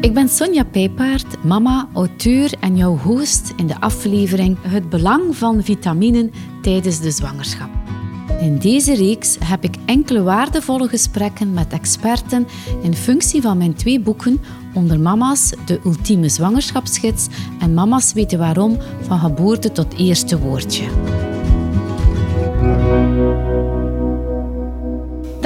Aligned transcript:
Ik 0.00 0.14
ben 0.14 0.28
Sonja 0.28 0.64
Pijpaard, 0.64 1.44
mama, 1.44 1.88
auteur 1.94 2.52
en 2.60 2.76
jouw 2.76 2.96
host 2.96 3.52
in 3.56 3.66
de 3.66 3.80
aflevering 3.80 4.56
Het 4.60 4.88
belang 4.88 5.36
van 5.36 5.62
vitaminen 5.62 6.32
tijdens 6.62 7.00
de 7.00 7.10
zwangerschap. 7.10 7.70
In 8.40 8.58
deze 8.58 8.94
reeks 8.94 9.36
heb 9.44 9.64
ik 9.64 9.76
enkele 9.86 10.22
waardevolle 10.22 10.88
gesprekken 10.88 11.52
met 11.52 11.72
experten 11.72 12.46
in 12.82 12.94
functie 12.94 13.42
van 13.42 13.58
mijn 13.58 13.74
twee 13.74 14.00
boeken 14.00 14.40
Onder 14.74 15.00
Mama's, 15.00 15.52
de 15.64 15.80
ultieme 15.84 16.28
zwangerschapsgids 16.28 17.26
en 17.60 17.74
Mama's 17.74 18.12
weten 18.12 18.38
waarom 18.38 18.78
van 19.00 19.18
geboorte 19.18 19.72
tot 19.72 19.94
eerste 19.98 20.38
woordje. 20.38 20.84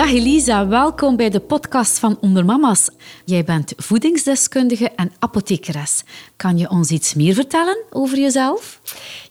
Dag 0.01 0.13
Elisa, 0.13 0.69
welkom 0.69 1.17
bij 1.17 1.31
de 1.31 1.41
podcast 1.41 1.99
van 1.99 2.19
Onder 2.21 2.45
Mama's. 2.45 2.89
Jij 3.25 3.45
bent 3.45 3.73
voedingsdeskundige 3.77 4.91
en 4.91 5.13
apothekeres. 5.19 6.03
Kan 6.37 6.59
je 6.59 6.71
ons 6.71 6.91
iets 6.91 7.15
meer 7.15 7.35
vertellen 7.35 7.79
over 7.91 8.19
jezelf? 8.19 8.81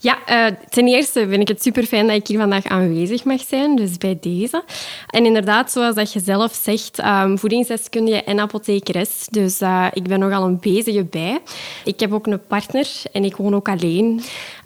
Ja, 0.02 0.18
uh, 0.30 0.56
ten 0.70 0.88
eerste 0.88 1.28
vind 1.28 1.42
ik 1.42 1.48
het 1.48 1.62
super 1.62 1.84
fijn 1.84 2.08
dat 2.08 2.16
ik 2.16 2.28
hier 2.28 2.40
vandaag 2.40 2.66
aanwezig 2.66 3.24
mag 3.24 3.42
zijn, 3.42 3.76
dus 3.76 3.98
bij 3.98 4.18
deze. 4.22 4.64
En 5.08 5.26
inderdaad, 5.26 5.72
zoals 5.72 5.96
dat 5.96 6.14
je 6.14 6.20
zelf 6.20 6.60
zegt, 6.64 7.04
um, 7.06 7.38
voedingsdeskundige 7.38 8.24
en 8.24 8.40
apothekeres. 8.40 9.28
Dus 9.30 9.62
uh, 9.62 9.88
ik 9.94 10.04
ben 10.04 10.20
nogal 10.20 10.44
een 10.44 10.60
bezige 10.60 11.04
bij. 11.04 11.40
Ik 11.86 12.00
heb 12.00 12.14
ook 12.14 12.28
een 12.28 12.46
partner 12.48 12.88
en 13.12 13.24
ik 13.24 13.36
woon 13.36 13.56
ook 13.56 13.70
alleen. 13.70 14.22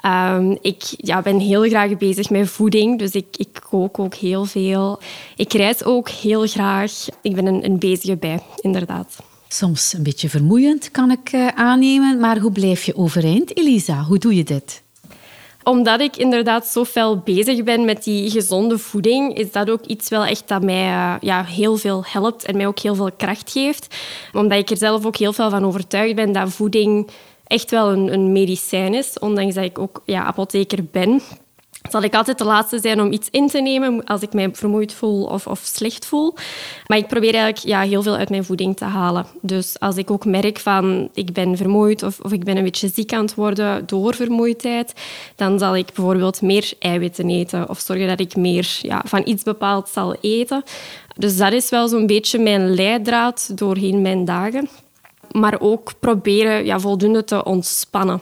Um, 0.05 0.57
ik 0.61 0.83
ja, 0.97 1.21
ben 1.21 1.39
heel 1.39 1.63
graag 1.63 1.97
bezig 1.97 2.29
met 2.29 2.49
voeding, 2.49 2.99
dus 2.99 3.11
ik, 3.11 3.37
ik 3.37 3.59
kook 3.69 3.99
ook 3.99 4.15
heel 4.15 4.45
veel. 4.45 4.99
Ik 5.35 5.53
reis 5.53 5.83
ook 5.83 6.09
heel 6.09 6.47
graag. 6.47 6.91
Ik 7.21 7.35
ben 7.35 7.45
een, 7.45 7.65
een 7.65 7.79
bezige 7.79 8.17
bij, 8.17 8.39
inderdaad. 8.61 9.15
Soms 9.47 9.93
een 9.93 10.03
beetje 10.03 10.29
vermoeiend, 10.29 10.91
kan 10.91 11.11
ik 11.11 11.31
uh, 11.31 11.47
aannemen. 11.47 12.19
Maar 12.19 12.37
hoe 12.39 12.51
blijf 12.51 12.83
je 12.83 12.95
overeind, 12.95 13.57
Elisa? 13.57 14.03
Hoe 14.03 14.17
doe 14.17 14.35
je 14.35 14.43
dit? 14.43 14.82
Omdat 15.63 15.99
ik 15.99 16.17
inderdaad 16.17 16.67
zo 16.67 16.85
fel 16.85 17.17
bezig 17.17 17.63
ben 17.63 17.85
met 17.85 18.03
die 18.03 18.29
gezonde 18.29 18.77
voeding, 18.77 19.37
is 19.37 19.51
dat 19.51 19.69
ook 19.69 19.85
iets 19.85 20.09
wel 20.09 20.25
echt 20.25 20.47
dat 20.47 20.63
mij 20.63 20.85
uh, 20.85 21.15
ja, 21.21 21.43
heel 21.43 21.77
veel 21.77 22.03
helpt 22.07 22.45
en 22.45 22.57
mij 22.57 22.67
ook 22.67 22.79
heel 22.79 22.95
veel 22.95 23.11
kracht 23.17 23.51
geeft. 23.51 23.95
Omdat 24.33 24.57
ik 24.57 24.69
er 24.69 24.77
zelf 24.77 25.05
ook 25.05 25.17
heel 25.17 25.33
veel 25.33 25.49
van 25.49 25.65
overtuigd 25.65 26.15
ben 26.15 26.31
dat 26.31 26.51
voeding 26.51 27.09
echt 27.47 27.71
wel 27.71 27.91
een, 27.91 28.13
een 28.13 28.31
medicijn 28.31 28.93
is, 28.93 29.19
ondanks 29.19 29.55
dat 29.55 29.63
ik 29.63 29.79
ook 29.79 30.01
ja, 30.05 30.23
apotheker 30.23 30.85
ben 30.91 31.21
zal 31.89 32.03
ik 32.03 32.15
altijd 32.15 32.37
de 32.37 32.43
laatste 32.43 32.79
zijn 32.79 33.01
om 33.01 33.11
iets 33.11 33.27
in 33.31 33.47
te 33.47 33.61
nemen 33.61 34.03
als 34.03 34.21
ik 34.21 34.33
mij 34.33 34.49
vermoeid 34.53 34.93
voel 34.93 35.25
of, 35.25 35.47
of 35.47 35.59
slecht 35.63 36.05
voel. 36.05 36.35
Maar 36.87 36.97
ik 36.97 37.07
probeer 37.07 37.33
eigenlijk 37.33 37.65
ja, 37.65 37.81
heel 37.81 38.03
veel 38.03 38.15
uit 38.15 38.29
mijn 38.29 38.45
voeding 38.45 38.77
te 38.77 38.85
halen. 38.85 39.25
Dus 39.41 39.79
als 39.79 39.95
ik 39.95 40.11
ook 40.11 40.25
merk 40.25 40.59
van 40.59 41.09
ik 41.13 41.33
ben 41.33 41.57
vermoeid 41.57 42.03
of, 42.03 42.19
of 42.19 42.31
ik 42.31 42.43
ben 42.43 42.57
een 42.57 42.63
beetje 42.63 42.89
ziek 42.93 43.13
aan 43.13 43.21
het 43.25 43.35
worden 43.35 43.85
door 43.85 44.15
vermoeidheid, 44.15 44.93
dan 45.35 45.59
zal 45.59 45.75
ik 45.75 45.85
bijvoorbeeld 45.85 46.41
meer 46.41 46.71
eiwitten 46.79 47.29
eten 47.29 47.69
of 47.69 47.79
zorgen 47.79 48.07
dat 48.07 48.19
ik 48.19 48.35
meer 48.35 48.77
ja, 48.81 49.01
van 49.05 49.21
iets 49.25 49.43
bepaald 49.43 49.89
zal 49.89 50.15
eten. 50.21 50.63
Dus 51.17 51.37
dat 51.37 51.53
is 51.53 51.69
wel 51.69 51.87
zo'n 51.87 52.07
beetje 52.07 52.39
mijn 52.39 52.73
leidraad 52.73 53.57
doorheen 53.57 54.01
mijn 54.01 54.25
dagen. 54.25 54.69
Maar 55.31 55.59
ook 55.59 55.93
proberen 55.99 56.65
ja, 56.65 56.79
voldoende 56.79 57.23
te 57.23 57.43
ontspannen 57.43 58.21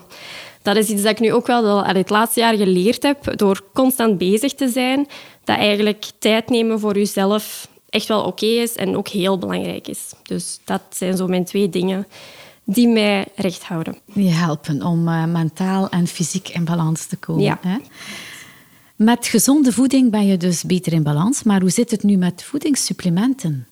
dat 0.62 0.76
is 0.76 0.88
iets 0.88 1.02
dat 1.02 1.10
ik 1.10 1.20
nu 1.20 1.32
ook 1.32 1.46
wel 1.46 1.84
het 1.84 2.10
laatste 2.10 2.40
jaar 2.40 2.56
geleerd 2.56 3.02
heb 3.02 3.38
door 3.38 3.64
constant 3.72 4.18
bezig 4.18 4.54
te 4.54 4.68
zijn. 4.68 5.08
Dat 5.44 5.56
eigenlijk 5.56 6.10
tijd 6.18 6.48
nemen 6.48 6.80
voor 6.80 6.96
jezelf 6.96 7.68
echt 7.88 8.08
wel 8.08 8.22
oké 8.22 8.46
is 8.46 8.74
en 8.74 8.96
ook 8.96 9.08
heel 9.08 9.38
belangrijk 9.38 9.88
is. 9.88 10.12
Dus 10.22 10.60
dat 10.64 10.82
zijn 10.90 11.16
zo 11.16 11.26
mijn 11.26 11.44
twee 11.44 11.68
dingen 11.68 12.06
die 12.64 12.88
mij 12.88 13.26
recht 13.34 13.62
houden. 13.62 13.98
Die 14.14 14.30
helpen 14.30 14.82
om 14.82 15.08
uh, 15.08 15.24
mentaal 15.24 15.88
en 15.88 16.06
fysiek 16.06 16.48
in 16.48 16.64
balans 16.64 17.06
te 17.06 17.16
komen. 17.16 17.42
Ja. 17.42 17.58
Hè? 17.60 17.76
Met 18.96 19.26
gezonde 19.26 19.72
voeding 19.72 20.10
ben 20.10 20.26
je 20.26 20.36
dus 20.36 20.62
beter 20.62 20.92
in 20.92 21.02
balans. 21.02 21.42
Maar 21.42 21.60
hoe 21.60 21.70
zit 21.70 21.90
het 21.90 22.02
nu 22.02 22.16
met 22.16 22.42
voedingssupplementen? 22.44 23.66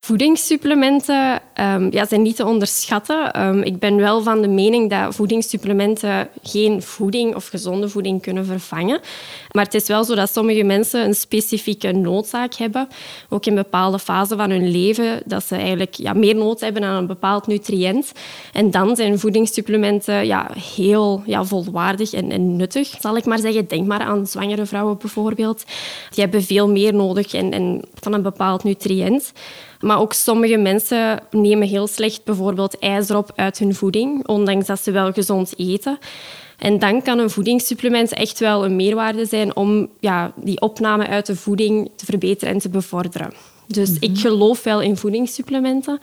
Voedingssupplementen 0.00 1.40
um, 1.60 1.92
ja, 1.92 2.06
zijn 2.06 2.22
niet 2.22 2.36
te 2.36 2.46
onderschatten. 2.46 3.46
Um, 3.46 3.62
ik 3.62 3.78
ben 3.78 3.96
wel 3.96 4.22
van 4.22 4.42
de 4.42 4.48
mening 4.48 4.90
dat 4.90 5.14
voedingssupplementen 5.14 6.28
geen 6.42 6.82
voeding 6.82 7.34
of 7.34 7.46
gezonde 7.46 7.88
voeding 7.88 8.22
kunnen 8.22 8.46
vervangen. 8.46 9.00
Maar 9.50 9.64
het 9.64 9.74
is 9.74 9.88
wel 9.88 10.04
zo 10.04 10.14
dat 10.14 10.32
sommige 10.32 10.62
mensen 10.62 11.04
een 11.04 11.14
specifieke 11.14 11.92
noodzaak 11.92 12.54
hebben, 12.54 12.88
ook 13.28 13.46
in 13.46 13.54
bepaalde 13.54 13.98
fasen 13.98 14.36
van 14.36 14.50
hun 14.50 14.70
leven, 14.70 15.20
dat 15.24 15.44
ze 15.44 15.56
eigenlijk 15.56 15.94
ja, 15.94 16.12
meer 16.12 16.34
nood 16.36 16.60
hebben 16.60 16.84
aan 16.84 16.96
een 16.96 17.06
bepaald 17.06 17.46
nutriënt. 17.46 18.12
En 18.52 18.70
dan 18.70 18.96
zijn 18.96 19.18
voedingssupplementen 19.18 20.26
ja, 20.26 20.50
heel 20.74 21.22
ja, 21.24 21.44
volwaardig 21.44 22.12
en, 22.12 22.30
en 22.30 22.56
nuttig, 22.56 22.94
zal 23.00 23.16
ik 23.16 23.24
maar 23.24 23.38
zeggen. 23.38 23.68
Denk 23.68 23.86
maar 23.86 24.00
aan 24.00 24.26
zwangere 24.26 24.66
vrouwen 24.66 24.98
bijvoorbeeld. 24.98 25.64
Die 26.10 26.24
hebben 26.24 26.42
veel 26.42 26.68
meer 26.68 26.94
nodig 26.94 27.34
en 27.34 27.82
van 28.00 28.12
een 28.12 28.22
bepaald 28.22 28.64
nutriënt. 28.64 29.32
Maar 29.80 30.00
ook 30.00 30.12
sommige 30.12 30.56
mensen 30.56 31.22
nemen 31.30 31.68
heel 31.68 31.86
slecht 31.86 32.24
bijvoorbeeld 32.24 32.78
ijzer 32.78 33.16
op 33.16 33.32
uit 33.34 33.58
hun 33.58 33.74
voeding, 33.74 34.26
ondanks 34.26 34.66
dat 34.66 34.80
ze 34.80 34.90
wel 34.90 35.12
gezond 35.12 35.52
eten. 35.56 35.98
En 36.58 36.78
dan 36.78 37.02
kan 37.02 37.18
een 37.18 37.30
voedingssupplement 37.30 38.12
echt 38.12 38.38
wel 38.38 38.64
een 38.64 38.76
meerwaarde 38.76 39.26
zijn 39.26 39.56
om 39.56 39.88
ja, 40.00 40.32
die 40.36 40.60
opname 40.60 41.06
uit 41.06 41.26
de 41.26 41.36
voeding 41.36 41.90
te 41.96 42.04
verbeteren 42.04 42.54
en 42.54 42.60
te 42.60 42.68
bevorderen. 42.68 43.32
Dus 43.66 43.90
ik 43.98 44.10
mhm. 44.10 44.20
geloof 44.20 44.62
wel 44.62 44.80
in 44.80 44.96
voedingssupplementen, 44.96 45.98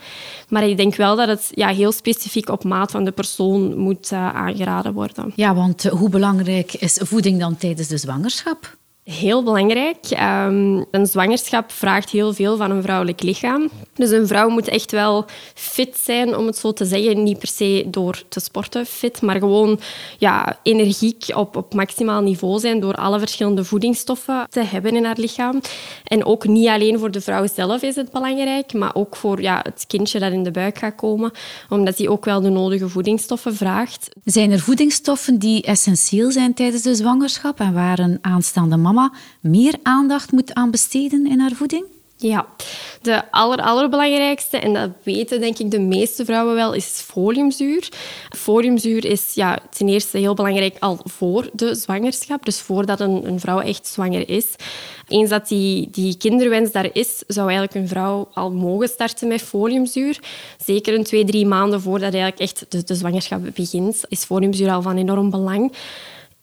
maar 0.48 0.68
ik 0.68 0.76
denk 0.76 0.94
wel 0.94 1.16
dat 1.16 1.28
het 1.28 1.50
ja, 1.54 1.68
heel 1.68 1.92
specifiek 1.92 2.48
op 2.48 2.64
maat 2.64 2.90
van 2.90 3.04
de 3.04 3.12
persoon 3.12 3.76
moet 3.76 4.10
uh, 4.12 4.34
aangeraden 4.34 4.92
worden. 4.92 5.32
Ja, 5.34 5.54
want 5.54 5.84
hoe 5.84 6.08
belangrijk 6.08 6.74
is 6.74 7.00
voeding 7.02 7.40
dan 7.40 7.56
tijdens 7.56 7.88
de 7.88 7.96
zwangerschap? 7.96 8.76
Heel 9.04 9.42
belangrijk. 9.42 9.96
Um, 10.10 10.84
een 10.90 11.06
zwangerschap 11.06 11.72
vraagt 11.72 12.10
heel 12.10 12.34
veel 12.34 12.56
van 12.56 12.70
een 12.70 12.82
vrouwelijk 12.82 13.22
lichaam. 13.22 13.68
Dus 13.94 14.10
een 14.10 14.26
vrouw 14.26 14.48
moet 14.48 14.68
echt 14.68 14.90
wel 14.90 15.24
fit 15.54 15.98
zijn, 16.02 16.36
om 16.36 16.46
het 16.46 16.56
zo 16.56 16.72
te 16.72 16.84
zeggen. 16.84 17.22
Niet 17.22 17.38
per 17.38 17.48
se 17.48 17.84
door 17.86 18.22
te 18.28 18.40
sporten 18.40 18.86
fit, 18.86 19.22
maar 19.22 19.38
gewoon 19.38 19.80
ja, 20.18 20.58
energiek 20.62 21.24
op, 21.34 21.56
op 21.56 21.74
maximaal 21.74 22.22
niveau 22.22 22.58
zijn 22.58 22.80
door 22.80 22.94
alle 22.94 23.18
verschillende 23.18 23.64
voedingsstoffen 23.64 24.46
te 24.50 24.64
hebben 24.64 24.96
in 24.96 25.04
haar 25.04 25.18
lichaam. 25.18 25.60
En 26.04 26.24
ook 26.24 26.46
niet 26.46 26.68
alleen 26.68 26.98
voor 26.98 27.10
de 27.10 27.20
vrouw 27.20 27.46
zelf 27.54 27.82
is 27.82 27.96
het 27.96 28.10
belangrijk, 28.10 28.72
maar 28.72 28.94
ook 28.94 29.16
voor 29.16 29.42
ja, 29.42 29.60
het 29.62 29.84
kindje 29.86 30.18
dat 30.18 30.32
in 30.32 30.42
de 30.42 30.50
buik 30.50 30.78
gaat 30.78 30.94
komen, 30.94 31.30
omdat 31.68 31.96
die 31.96 32.10
ook 32.10 32.24
wel 32.24 32.40
de 32.40 32.50
nodige 32.50 32.88
voedingsstoffen 32.88 33.56
vraagt. 33.56 34.08
Zijn 34.24 34.52
er 34.52 34.60
voedingsstoffen 34.60 35.38
die 35.38 35.62
essentieel 35.62 36.30
zijn 36.30 36.54
tijdens 36.54 36.82
de 36.82 36.94
zwangerschap 36.94 37.60
en 37.60 37.72
waar 37.72 37.98
een 37.98 38.18
aanstaande 38.20 38.76
mama 38.94 39.12
meer 39.40 39.74
aandacht 39.82 40.32
moet 40.32 40.54
aan 40.54 40.70
besteden 40.70 41.26
in 41.26 41.40
haar 41.40 41.52
voeding? 41.52 41.84
Ja, 42.16 42.46
de 43.02 43.30
aller, 43.30 43.60
allerbelangrijkste, 43.60 44.58
en 44.58 44.72
dat 44.72 44.90
weten 45.02 45.40
denk 45.40 45.58
ik 45.58 45.70
de 45.70 45.80
meeste 45.80 46.24
vrouwen 46.24 46.54
wel, 46.54 46.72
is 46.72 46.86
foliumzuur. 46.86 47.88
Foliumzuur 48.36 49.04
is 49.04 49.34
ja, 49.34 49.58
ten 49.70 49.88
eerste 49.88 50.18
heel 50.18 50.34
belangrijk 50.34 50.76
al 50.78 50.98
voor 51.04 51.50
de 51.52 51.74
zwangerschap, 51.74 52.44
dus 52.44 52.60
voordat 52.60 53.00
een, 53.00 53.26
een 53.26 53.40
vrouw 53.40 53.60
echt 53.60 53.86
zwanger 53.86 54.28
is. 54.28 54.46
Eens 55.08 55.30
dat 55.30 55.48
die, 55.48 55.88
die 55.90 56.16
kinderwens 56.16 56.72
daar 56.72 56.88
is, 56.92 57.22
zou 57.26 57.48
eigenlijk 57.48 57.74
een 57.74 57.88
vrouw 57.88 58.28
al 58.34 58.50
mogen 58.50 58.88
starten 58.88 59.28
met 59.28 59.42
foliumzuur. 59.42 60.18
Zeker 60.64 60.94
een 60.94 61.04
twee, 61.04 61.24
drie 61.24 61.46
maanden 61.46 61.80
voordat 61.80 62.12
eigenlijk 62.14 62.38
echt 62.38 62.66
de, 62.68 62.84
de 62.84 62.94
zwangerschap 62.94 63.40
begint, 63.54 64.00
is 64.08 64.24
foliumzuur 64.24 64.70
al 64.70 64.82
van 64.82 64.96
enorm 64.96 65.30
belang. 65.30 65.72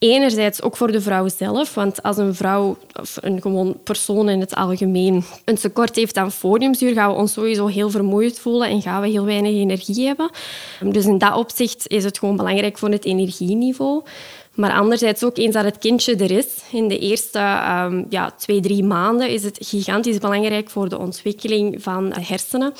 Enerzijds 0.02 0.62
ook 0.62 0.76
voor 0.76 0.92
de 0.92 1.00
vrouw 1.00 1.28
zelf, 1.28 1.74
want 1.74 2.02
als 2.02 2.16
een 2.16 2.34
vrouw 2.34 2.76
of 3.00 3.16
een 3.20 3.40
gewoon 3.40 3.76
persoon 3.84 4.28
in 4.28 4.40
het 4.40 4.54
algemeen 4.54 5.24
een 5.44 5.54
tekort 5.54 5.96
heeft 5.96 6.16
aan 6.16 6.32
foliumzuur, 6.32 6.92
gaan 6.92 7.10
we 7.10 7.16
ons 7.16 7.32
sowieso 7.32 7.66
heel 7.66 7.90
vermoeid 7.90 8.38
voelen 8.38 8.68
en 8.68 8.82
gaan 8.82 9.02
we 9.02 9.08
heel 9.08 9.24
weinig 9.24 9.52
energie 9.52 10.06
hebben. 10.06 10.30
Dus 10.80 11.04
in 11.04 11.18
dat 11.18 11.36
opzicht 11.36 11.88
is 11.88 12.04
het 12.04 12.18
gewoon 12.18 12.36
belangrijk 12.36 12.78
voor 12.78 12.88
het 12.88 13.04
energieniveau. 13.04 14.02
Maar 14.54 14.72
anderzijds 14.72 15.24
ook 15.24 15.36
eens 15.36 15.54
dat 15.54 15.64
het 15.64 15.78
kindje 15.78 16.16
er 16.16 16.30
is, 16.30 16.46
in 16.72 16.88
de 16.88 16.98
eerste 16.98 17.38
um, 17.38 18.06
ja, 18.08 18.30
twee, 18.30 18.60
drie 18.60 18.84
maanden, 18.84 19.28
is 19.28 19.42
het 19.42 19.58
gigantisch 19.60 20.18
belangrijk 20.18 20.70
voor 20.70 20.88
de 20.88 20.98
ontwikkeling 20.98 21.82
van 21.82 22.12
hersenen, 22.20 22.74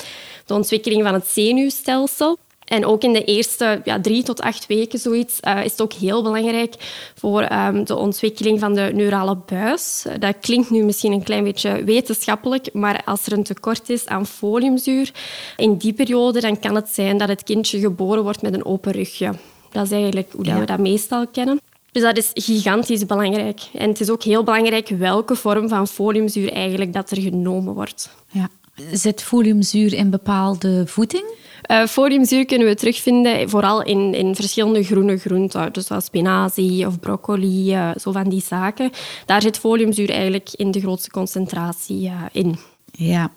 de 0.45 0.53
ontwikkeling 0.53 1.03
van 1.03 1.13
het 1.13 1.27
zenuwstelsel. 1.27 2.37
En 2.73 2.85
ook 2.85 3.03
in 3.03 3.13
de 3.13 3.23
eerste 3.23 3.81
ja, 3.83 4.01
drie 4.01 4.23
tot 4.23 4.41
acht 4.41 4.65
weken 4.65 4.99
zoiets, 4.99 5.39
uh, 5.47 5.65
is 5.65 5.71
het 5.71 5.81
ook 5.81 5.93
heel 5.93 6.23
belangrijk 6.23 6.75
voor 7.15 7.51
um, 7.51 7.85
de 7.85 7.95
ontwikkeling 7.95 8.59
van 8.59 8.73
de 8.73 8.91
neurale 8.93 9.37
buis. 9.45 10.05
Dat 10.19 10.35
klinkt 10.41 10.69
nu 10.69 10.83
misschien 10.83 11.11
een 11.11 11.23
klein 11.23 11.43
beetje 11.43 11.83
wetenschappelijk, 11.83 12.73
maar 12.73 13.01
als 13.05 13.25
er 13.25 13.33
een 13.33 13.43
tekort 13.43 13.89
is 13.89 14.05
aan 14.05 14.25
foliumzuur 14.25 15.11
in 15.57 15.77
die 15.77 15.93
periode, 15.93 16.41
dan 16.41 16.59
kan 16.59 16.75
het 16.75 16.89
zijn 16.89 17.17
dat 17.17 17.27
het 17.27 17.43
kindje 17.43 17.79
geboren 17.79 18.23
wordt 18.23 18.41
met 18.41 18.53
een 18.53 18.65
open 18.65 18.91
rugje. 18.91 19.33
Dat 19.71 19.85
is 19.85 19.91
eigenlijk 19.91 20.31
hoe 20.31 20.45
ja. 20.45 20.59
we 20.59 20.65
dat 20.65 20.79
meestal 20.79 21.27
kennen. 21.27 21.59
Dus 21.91 22.01
dat 22.01 22.17
is 22.17 22.31
gigantisch 22.33 23.05
belangrijk. 23.05 23.61
En 23.73 23.89
het 23.89 23.99
is 23.99 24.09
ook 24.09 24.23
heel 24.23 24.43
belangrijk 24.43 24.89
welke 24.89 25.35
vorm 25.35 25.69
van 25.69 25.87
foliumzuur 25.87 26.51
eigenlijk 26.51 26.93
dat 26.93 27.11
er 27.11 27.21
genomen 27.21 27.73
wordt. 27.73 28.15
Ja. 28.31 28.49
Zit 28.91 29.23
foliumzuur 29.23 29.93
in 29.93 30.09
bepaalde 30.09 30.87
voeding? 30.87 31.25
Uh, 31.71 31.85
foliumzuur 31.85 32.45
kunnen 32.45 32.67
we 32.67 32.75
terugvinden 32.75 33.49
vooral 33.49 33.83
in, 33.83 34.13
in 34.13 34.35
verschillende 34.35 34.83
groene 34.83 35.17
groenten, 35.17 35.73
dus 35.73 35.85
zoals 35.85 36.05
spinazie 36.05 36.87
of 36.87 36.99
broccoli, 36.99 37.73
uh, 37.73 37.91
zo 37.99 38.11
van 38.11 38.29
die 38.29 38.41
zaken. 38.41 38.91
Daar 39.25 39.41
zit 39.41 39.57
foliumzuur 39.57 40.09
eigenlijk 40.09 40.49
in 40.53 40.71
de 40.71 40.79
grootste 40.79 41.09
concentratie 41.09 42.03
uh, 42.03 42.21
in. 42.31 42.57
Ja. 42.91 43.31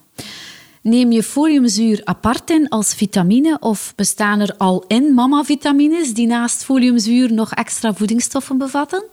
Neem 0.83 1.13
je 1.13 1.23
foliumzuur 1.23 2.01
apart 2.05 2.51
in 2.51 2.69
als 2.69 2.95
vitamine 2.95 3.57
of 3.61 3.93
bestaan 3.97 4.41
er 4.41 4.55
al 4.59 4.85
in 4.87 5.15
mama-vitamines 5.15 6.15
die 6.15 6.27
naast 6.27 6.65
foliumzuur 6.65 7.33
nog 7.33 7.53
extra 7.53 7.95
voedingsstoffen 7.95 8.59
bevatten? 8.59 9.05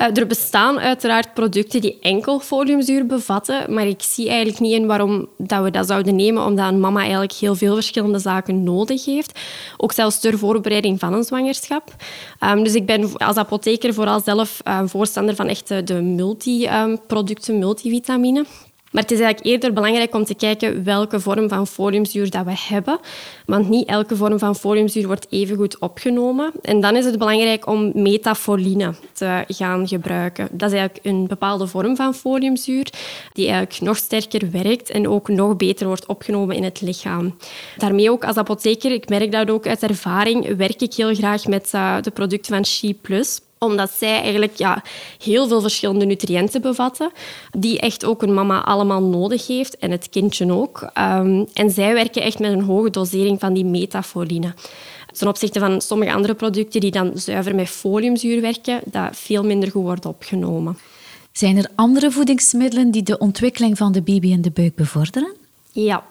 Uh, 0.00 0.16
er 0.16 0.26
bestaan 0.26 0.78
uiteraard 0.78 1.34
producten 1.34 1.80
die 1.80 1.98
enkel 2.00 2.40
foliumzuur 2.40 3.06
bevatten, 3.06 3.74
maar 3.74 3.86
ik 3.86 4.02
zie 4.02 4.28
eigenlijk 4.28 4.60
niet 4.60 4.72
in 4.72 4.86
waarom 4.86 5.28
dat 5.38 5.62
we 5.62 5.70
dat 5.70 5.86
zouden 5.86 6.16
nemen, 6.16 6.44
omdat 6.44 6.68
een 6.68 6.80
mama 6.80 7.00
eigenlijk 7.00 7.32
heel 7.32 7.54
veel 7.54 7.74
verschillende 7.74 8.18
zaken 8.18 8.62
nodig 8.62 9.04
heeft. 9.04 9.38
Ook 9.76 9.92
zelfs 9.92 10.20
ter 10.20 10.38
voorbereiding 10.38 11.00
van 11.00 11.12
een 11.12 11.24
zwangerschap. 11.24 11.94
Um, 12.40 12.64
dus 12.64 12.74
ik 12.74 12.86
ben 12.86 13.16
als 13.16 13.36
apotheker 13.36 13.94
vooral 13.94 14.20
zelf 14.20 14.60
uh, 14.68 14.80
voorstander 14.84 15.34
van 15.34 15.48
echt 15.48 15.86
de 15.86 16.02
multiproducten, 16.02 17.54
um, 17.54 17.60
multivitamine. 17.60 18.44
Maar 18.94 19.02
het 19.02 19.12
is 19.12 19.20
eigenlijk 19.20 19.54
eerder 19.54 19.72
belangrijk 19.72 20.14
om 20.14 20.24
te 20.24 20.34
kijken 20.34 20.84
welke 20.84 21.20
vorm 21.20 21.48
van 21.48 21.66
foliumzuur 21.66 22.30
dat 22.30 22.44
we 22.44 22.52
hebben. 22.56 22.98
Want 23.46 23.68
niet 23.68 23.88
elke 23.88 24.16
vorm 24.16 24.38
van 24.38 24.56
foliumzuur 24.56 25.06
wordt 25.06 25.26
even 25.30 25.56
goed 25.56 25.78
opgenomen. 25.78 26.52
En 26.62 26.80
dan 26.80 26.96
is 26.96 27.04
het 27.04 27.18
belangrijk 27.18 27.66
om 27.66 27.92
metafoline 27.94 28.94
te 29.12 29.44
gaan 29.48 29.88
gebruiken. 29.88 30.48
Dat 30.52 30.72
is 30.72 30.78
eigenlijk 30.78 31.06
een 31.06 31.26
bepaalde 31.26 31.66
vorm 31.66 31.96
van 31.96 32.14
foliumzuur 32.14 32.90
die 33.32 33.48
eigenlijk 33.48 33.80
nog 33.80 33.96
sterker 33.96 34.50
werkt 34.50 34.90
en 34.90 35.08
ook 35.08 35.28
nog 35.28 35.56
beter 35.56 35.86
wordt 35.86 36.06
opgenomen 36.06 36.56
in 36.56 36.64
het 36.64 36.80
lichaam. 36.80 37.36
Daarmee 37.76 38.10
ook 38.10 38.24
als 38.24 38.36
apotheker, 38.36 38.92
ik 38.92 39.08
merk 39.08 39.32
dat 39.32 39.50
ook 39.50 39.66
uit 39.66 39.82
ervaring, 39.82 40.56
werk 40.56 40.82
ik 40.82 40.94
heel 40.94 41.14
graag 41.14 41.46
met 41.46 41.70
uh, 41.74 41.96
de 42.02 42.10
producten 42.10 42.54
van 42.54 42.64
She 42.64 42.94
Plus 43.02 43.40
omdat 43.64 43.90
zij 43.90 44.20
eigenlijk 44.20 44.56
ja, 44.56 44.82
heel 45.22 45.48
veel 45.48 45.60
verschillende 45.60 46.04
nutriënten 46.04 46.60
bevatten, 46.60 47.10
die 47.58 47.80
echt 47.80 48.04
ook 48.04 48.22
een 48.22 48.34
mama 48.34 48.64
allemaal 48.64 49.02
nodig 49.02 49.46
heeft 49.46 49.78
en 49.78 49.90
het 49.90 50.08
kindje 50.08 50.52
ook. 50.52 50.82
Um, 50.98 51.46
en 51.52 51.70
zij 51.70 51.94
werken 51.94 52.22
echt 52.22 52.38
met 52.38 52.52
een 52.52 52.62
hoge 52.62 52.90
dosering 52.90 53.40
van 53.40 53.52
die 53.52 53.64
metafoline. 53.64 54.54
Ten 55.12 55.28
opzichte 55.28 55.58
van 55.58 55.80
sommige 55.80 56.12
andere 56.12 56.34
producten 56.34 56.80
die 56.80 56.90
dan 56.90 57.10
zuiver 57.14 57.54
met 57.54 57.68
foliumzuur 57.68 58.40
werken, 58.40 58.80
dat 58.84 59.16
veel 59.16 59.44
minder 59.44 59.70
goed 59.70 59.82
wordt 59.82 60.06
opgenomen. 60.06 60.78
Zijn 61.32 61.56
er 61.56 61.70
andere 61.74 62.10
voedingsmiddelen 62.10 62.90
die 62.90 63.02
de 63.02 63.18
ontwikkeling 63.18 63.76
van 63.76 63.92
de 63.92 64.02
baby 64.02 64.28
in 64.30 64.42
de 64.42 64.50
buik 64.50 64.74
bevorderen? 64.74 65.43
Ja, 65.76 66.04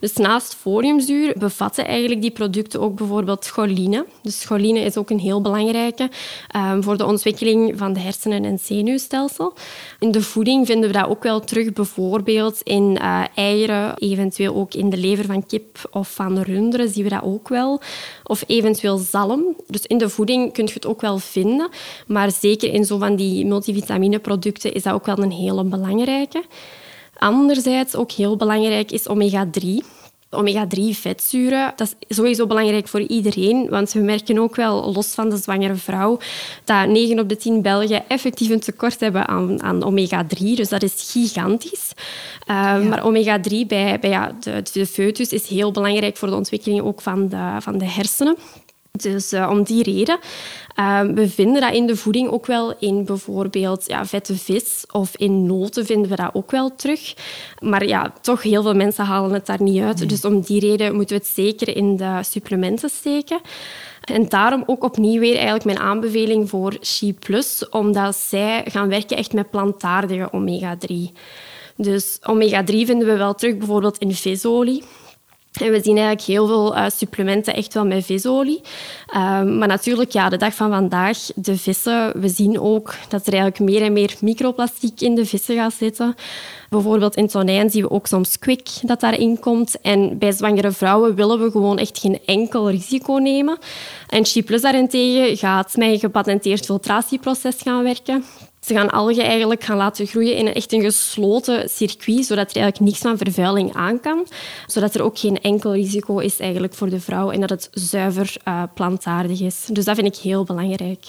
dus 0.00 0.16
naast 0.16 0.54
foliumzuur 0.54 1.34
bevatten 1.38 1.86
eigenlijk 1.86 2.20
die 2.20 2.30
producten 2.30 2.80
ook 2.80 2.96
bijvoorbeeld 2.96 3.46
choline. 3.46 4.06
Dus 4.22 4.44
choline 4.44 4.80
is 4.80 4.96
ook 4.96 5.10
een 5.10 5.18
heel 5.18 5.40
belangrijke 5.40 6.10
um, 6.56 6.82
voor 6.82 6.96
de 6.96 7.06
ontwikkeling 7.06 7.78
van 7.78 7.92
de 7.92 8.00
hersenen- 8.00 8.44
en 8.44 8.58
zenuwstelsel. 8.58 9.54
In 9.98 10.12
de 10.12 10.22
voeding 10.22 10.66
vinden 10.66 10.90
we 10.90 10.98
dat 10.98 11.08
ook 11.08 11.22
wel 11.22 11.40
terug, 11.40 11.72
bijvoorbeeld 11.72 12.60
in 12.62 12.98
uh, 13.02 13.24
eieren, 13.34 13.98
eventueel 13.98 14.54
ook 14.54 14.74
in 14.74 14.90
de 14.90 14.96
lever 14.96 15.24
van 15.24 15.46
kip 15.46 15.88
of 15.90 16.14
van 16.14 16.38
runderen 16.38 16.88
zien 16.88 17.04
we 17.04 17.10
dat 17.10 17.22
ook 17.22 17.48
wel. 17.48 17.80
Of 18.24 18.44
eventueel 18.46 18.96
zalm. 18.96 19.56
Dus 19.66 19.86
in 19.86 19.98
de 19.98 20.08
voeding 20.08 20.52
kun 20.52 20.66
je 20.66 20.72
het 20.72 20.86
ook 20.86 21.00
wel 21.00 21.18
vinden, 21.18 21.68
maar 22.06 22.30
zeker 22.30 22.72
in 22.72 22.84
zo 22.84 22.98
van 22.98 23.16
die 23.16 23.46
multivitamineproducten 23.46 24.72
is 24.74 24.82
dat 24.82 24.94
ook 24.94 25.06
wel 25.06 25.18
een 25.18 25.32
hele 25.32 25.64
belangrijke. 25.64 26.44
Anderzijds 27.22 27.94
ook 27.94 28.10
heel 28.10 28.36
belangrijk 28.36 28.90
is 28.90 29.08
omega-3. 29.08 29.86
Omega-3-vetzuren, 30.30 31.72
dat 31.76 31.96
is 32.06 32.16
sowieso 32.16 32.46
belangrijk 32.46 32.88
voor 32.88 33.00
iedereen, 33.00 33.68
want 33.68 33.92
we 33.92 34.00
merken 34.00 34.38
ook 34.38 34.56
wel, 34.56 34.92
los 34.92 35.06
van 35.06 35.28
de 35.28 35.36
zwangere 35.36 35.74
vrouw, 35.74 36.18
dat 36.64 36.88
9 36.88 37.18
op 37.18 37.28
de 37.28 37.36
10 37.36 37.62
Belgen 37.62 38.08
effectief 38.08 38.50
een 38.50 38.60
tekort 38.60 39.00
hebben 39.00 39.28
aan, 39.28 39.62
aan 39.62 39.82
omega-3. 39.84 40.38
Dus 40.38 40.68
dat 40.68 40.82
is 40.82 41.10
gigantisch. 41.12 41.92
Uh, 42.46 42.82
Maar 42.88 43.04
omega-3 43.04 43.66
bij, 43.66 43.98
bij 44.00 44.10
ja, 44.10 44.32
de, 44.40 44.62
de 44.72 44.86
foetus 44.86 45.32
is 45.32 45.46
heel 45.46 45.70
belangrijk 45.70 46.16
voor 46.16 46.28
de 46.28 46.36
ontwikkeling 46.36 46.82
ook 46.82 47.00
van 47.00 47.28
de, 47.28 47.56
van 47.58 47.78
de 47.78 47.84
hersenen. 47.84 48.36
Dus 48.98 49.32
uh, 49.32 49.48
om 49.50 49.62
die 49.62 49.82
reden. 49.82 50.18
Uh, 50.78 51.00
we 51.00 51.28
vinden 51.28 51.60
dat 51.60 51.72
in 51.72 51.86
de 51.86 51.96
voeding 51.96 52.28
ook 52.28 52.46
wel 52.46 52.74
in 52.78 53.04
bijvoorbeeld 53.04 53.84
ja, 53.86 54.06
vette 54.06 54.36
vis 54.36 54.84
of 54.90 55.16
in 55.16 55.46
noten 55.46 55.86
vinden 55.86 56.10
we 56.10 56.16
dat 56.16 56.34
ook 56.34 56.50
wel 56.50 56.74
terug. 56.74 57.14
Maar 57.58 57.86
ja, 57.86 58.12
toch 58.20 58.42
heel 58.42 58.62
veel 58.62 58.74
mensen 58.74 59.04
halen 59.04 59.32
het 59.32 59.46
daar 59.46 59.62
niet 59.62 59.82
uit. 59.82 60.08
Dus 60.08 60.24
om 60.24 60.40
die 60.40 60.60
reden 60.60 60.94
moeten 60.94 61.16
we 61.16 61.22
het 61.22 61.32
zeker 61.32 61.76
in 61.76 61.96
de 61.96 62.18
supplementen 62.22 62.88
steken. 62.88 63.40
En 64.04 64.28
daarom 64.28 64.62
ook 64.66 64.84
opnieuw 64.84 65.20
weer 65.20 65.34
eigenlijk 65.34 65.64
mijn 65.64 65.78
aanbeveling 65.78 66.48
voor 66.48 66.76
She 66.80 67.12
Plus, 67.12 67.68
omdat 67.68 68.16
zij 68.16 68.64
gaan 68.68 68.88
werken 68.88 69.16
echt 69.16 69.32
met 69.32 69.50
plantaardige 69.50 70.28
omega-3. 70.32 70.94
Dus 71.76 72.18
omega-3 72.20 72.64
vinden 72.64 73.06
we 73.06 73.16
wel 73.16 73.34
terug 73.34 73.56
bijvoorbeeld 73.56 73.98
in 73.98 74.14
visolie. 74.14 74.82
En 75.60 75.70
we 75.70 75.80
zien 75.82 75.96
eigenlijk 75.96 76.26
heel 76.26 76.46
veel 76.46 76.76
uh, 76.76 76.84
supplementen 76.88 77.54
echt 77.54 77.74
wel 77.74 77.86
met 77.86 78.04
visolie. 78.04 78.60
Uh, 79.08 79.42
maar 79.42 79.68
natuurlijk, 79.68 80.10
ja, 80.10 80.28
de 80.28 80.36
dag 80.36 80.54
van 80.54 80.70
vandaag, 80.70 81.18
de 81.34 81.56
vissen, 81.56 82.20
we 82.20 82.28
zien 82.28 82.60
ook 82.60 82.94
dat 83.08 83.26
er 83.26 83.32
eigenlijk 83.32 83.70
meer 83.70 83.82
en 83.82 83.92
meer 83.92 84.14
microplastiek 84.20 85.00
in 85.00 85.14
de 85.14 85.26
vissen 85.26 85.56
gaat 85.56 85.74
zitten. 85.74 86.14
Bijvoorbeeld 86.70 87.16
in 87.16 87.26
tonijn 87.26 87.70
zien 87.70 87.82
we 87.82 87.90
ook 87.90 88.06
soms 88.06 88.38
kwik 88.38 88.68
dat 88.82 89.00
daarin 89.00 89.38
komt. 89.38 89.80
En 89.80 90.18
bij 90.18 90.32
zwangere 90.32 90.72
vrouwen 90.72 91.14
willen 91.14 91.42
we 91.42 91.50
gewoon 91.50 91.78
echt 91.78 91.98
geen 91.98 92.18
enkel 92.26 92.70
risico 92.70 93.14
nemen. 93.14 93.58
En 94.08 94.24
Plus 94.44 94.62
daarentegen 94.62 95.36
gaat 95.36 95.76
met 95.76 95.88
een 95.88 95.98
gepatenteerd 95.98 96.64
filtratieproces 96.64 97.56
gaan 97.62 97.82
werken. 97.82 98.24
Ze 98.64 98.74
gaan 98.74 98.90
algen 98.90 99.24
eigenlijk 99.24 99.64
gaan 99.64 99.76
laten 99.76 100.06
groeien 100.06 100.36
in 100.36 100.46
een 100.46 100.54
echt 100.54 100.72
een 100.72 100.82
gesloten 100.82 101.68
circuit, 101.68 102.24
zodat 102.24 102.50
er 102.50 102.56
eigenlijk 102.62 102.80
niks 102.80 102.98
van 102.98 103.18
vervuiling 103.18 103.74
aan 103.74 104.00
kan. 104.00 104.26
Zodat 104.66 104.94
er 104.94 105.02
ook 105.02 105.18
geen 105.18 105.40
enkel 105.40 105.72
risico 105.72 106.18
is 106.18 106.38
eigenlijk 106.38 106.74
voor 106.74 106.90
de 106.90 107.00
vrouw 107.00 107.30
en 107.30 107.40
dat 107.40 107.50
het 107.50 107.68
zuiver 107.72 108.34
uh, 108.48 108.62
plantaardig 108.74 109.40
is. 109.40 109.66
Dus 109.72 109.84
dat 109.84 109.94
vind 109.94 110.16
ik 110.16 110.22
heel 110.22 110.44
belangrijk. 110.44 111.04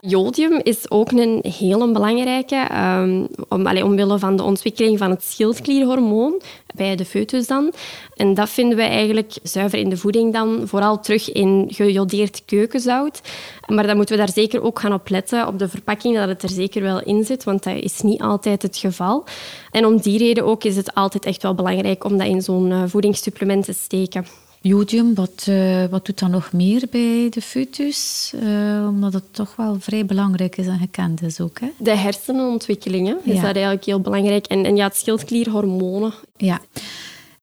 Jodium 0.00 0.60
is 0.62 0.90
ook 0.90 1.10
een 1.10 1.44
heel 1.58 1.92
belangrijke, 1.92 2.68
um, 2.76 3.28
om, 3.48 3.66
allez, 3.66 3.82
omwille 3.82 4.18
van 4.18 4.36
de 4.36 4.42
ontwikkeling 4.42 4.98
van 4.98 5.10
het 5.10 5.24
schildklierhormoon 5.24 6.40
bij 6.74 6.96
de 6.96 7.04
foetus 7.04 7.46
dan. 7.46 7.72
En 8.14 8.34
dat 8.34 8.48
vinden 8.48 8.76
we 8.76 8.82
eigenlijk 8.82 9.32
zuiver 9.42 9.78
in 9.78 9.88
de 9.88 9.96
voeding 9.96 10.32
dan, 10.32 10.62
vooral 10.64 11.00
terug 11.00 11.32
in 11.32 11.66
gejodeerd 11.68 12.42
keukenzout. 12.44 13.20
Maar 13.66 13.86
dan 13.86 13.96
moeten 13.96 14.16
we 14.16 14.24
daar 14.24 14.32
zeker 14.32 14.62
ook 14.62 14.78
gaan 14.78 14.92
op 14.92 15.08
letten, 15.08 15.46
op 15.46 15.58
de 15.58 15.68
verpakking, 15.68 16.16
dat 16.16 16.28
het 16.28 16.42
er 16.42 16.48
zeker 16.48 16.82
wel 16.82 17.02
in 17.02 17.24
zit, 17.24 17.44
want 17.44 17.62
dat 17.62 17.76
is 17.76 18.00
niet 18.00 18.20
altijd 18.20 18.62
het 18.62 18.76
geval. 18.76 19.24
En 19.70 19.86
om 19.86 20.00
die 20.00 20.18
reden 20.18 20.44
ook 20.44 20.64
is 20.64 20.76
het 20.76 20.94
altijd 20.94 21.24
echt 21.24 21.42
wel 21.42 21.54
belangrijk 21.54 22.04
om 22.04 22.18
dat 22.18 22.26
in 22.26 22.42
zo'n 22.42 22.70
uh, 22.70 22.82
voedingssupplement 22.86 23.64
te 23.64 23.72
steken. 23.72 24.26
Jodium, 24.66 25.14
wat, 25.14 25.46
uh, 25.48 25.84
wat 25.84 26.06
doet 26.06 26.18
dan 26.18 26.30
nog 26.30 26.52
meer 26.52 26.82
bij 26.90 27.26
de 27.30 27.40
foetus? 27.40 28.32
Uh, 28.34 28.86
omdat 28.88 29.12
het 29.12 29.24
toch 29.30 29.56
wel 29.56 29.76
vrij 29.80 30.06
belangrijk 30.06 30.56
is 30.56 30.66
en 30.66 30.78
gekend 30.78 31.22
is 31.22 31.40
ook. 31.40 31.60
Hè? 31.60 31.68
De 31.78 31.96
hersenenontwikkelingen 31.96 33.18
is 33.22 33.34
ja. 33.34 33.42
dat 33.42 33.54
eigenlijk 33.54 33.84
heel 33.84 34.00
belangrijk. 34.00 34.46
En, 34.46 34.64
en 34.64 34.76
ja, 34.76 34.86
het 34.86 34.96
schildklierhormonen. 34.96 36.12
Ja. 36.36 36.60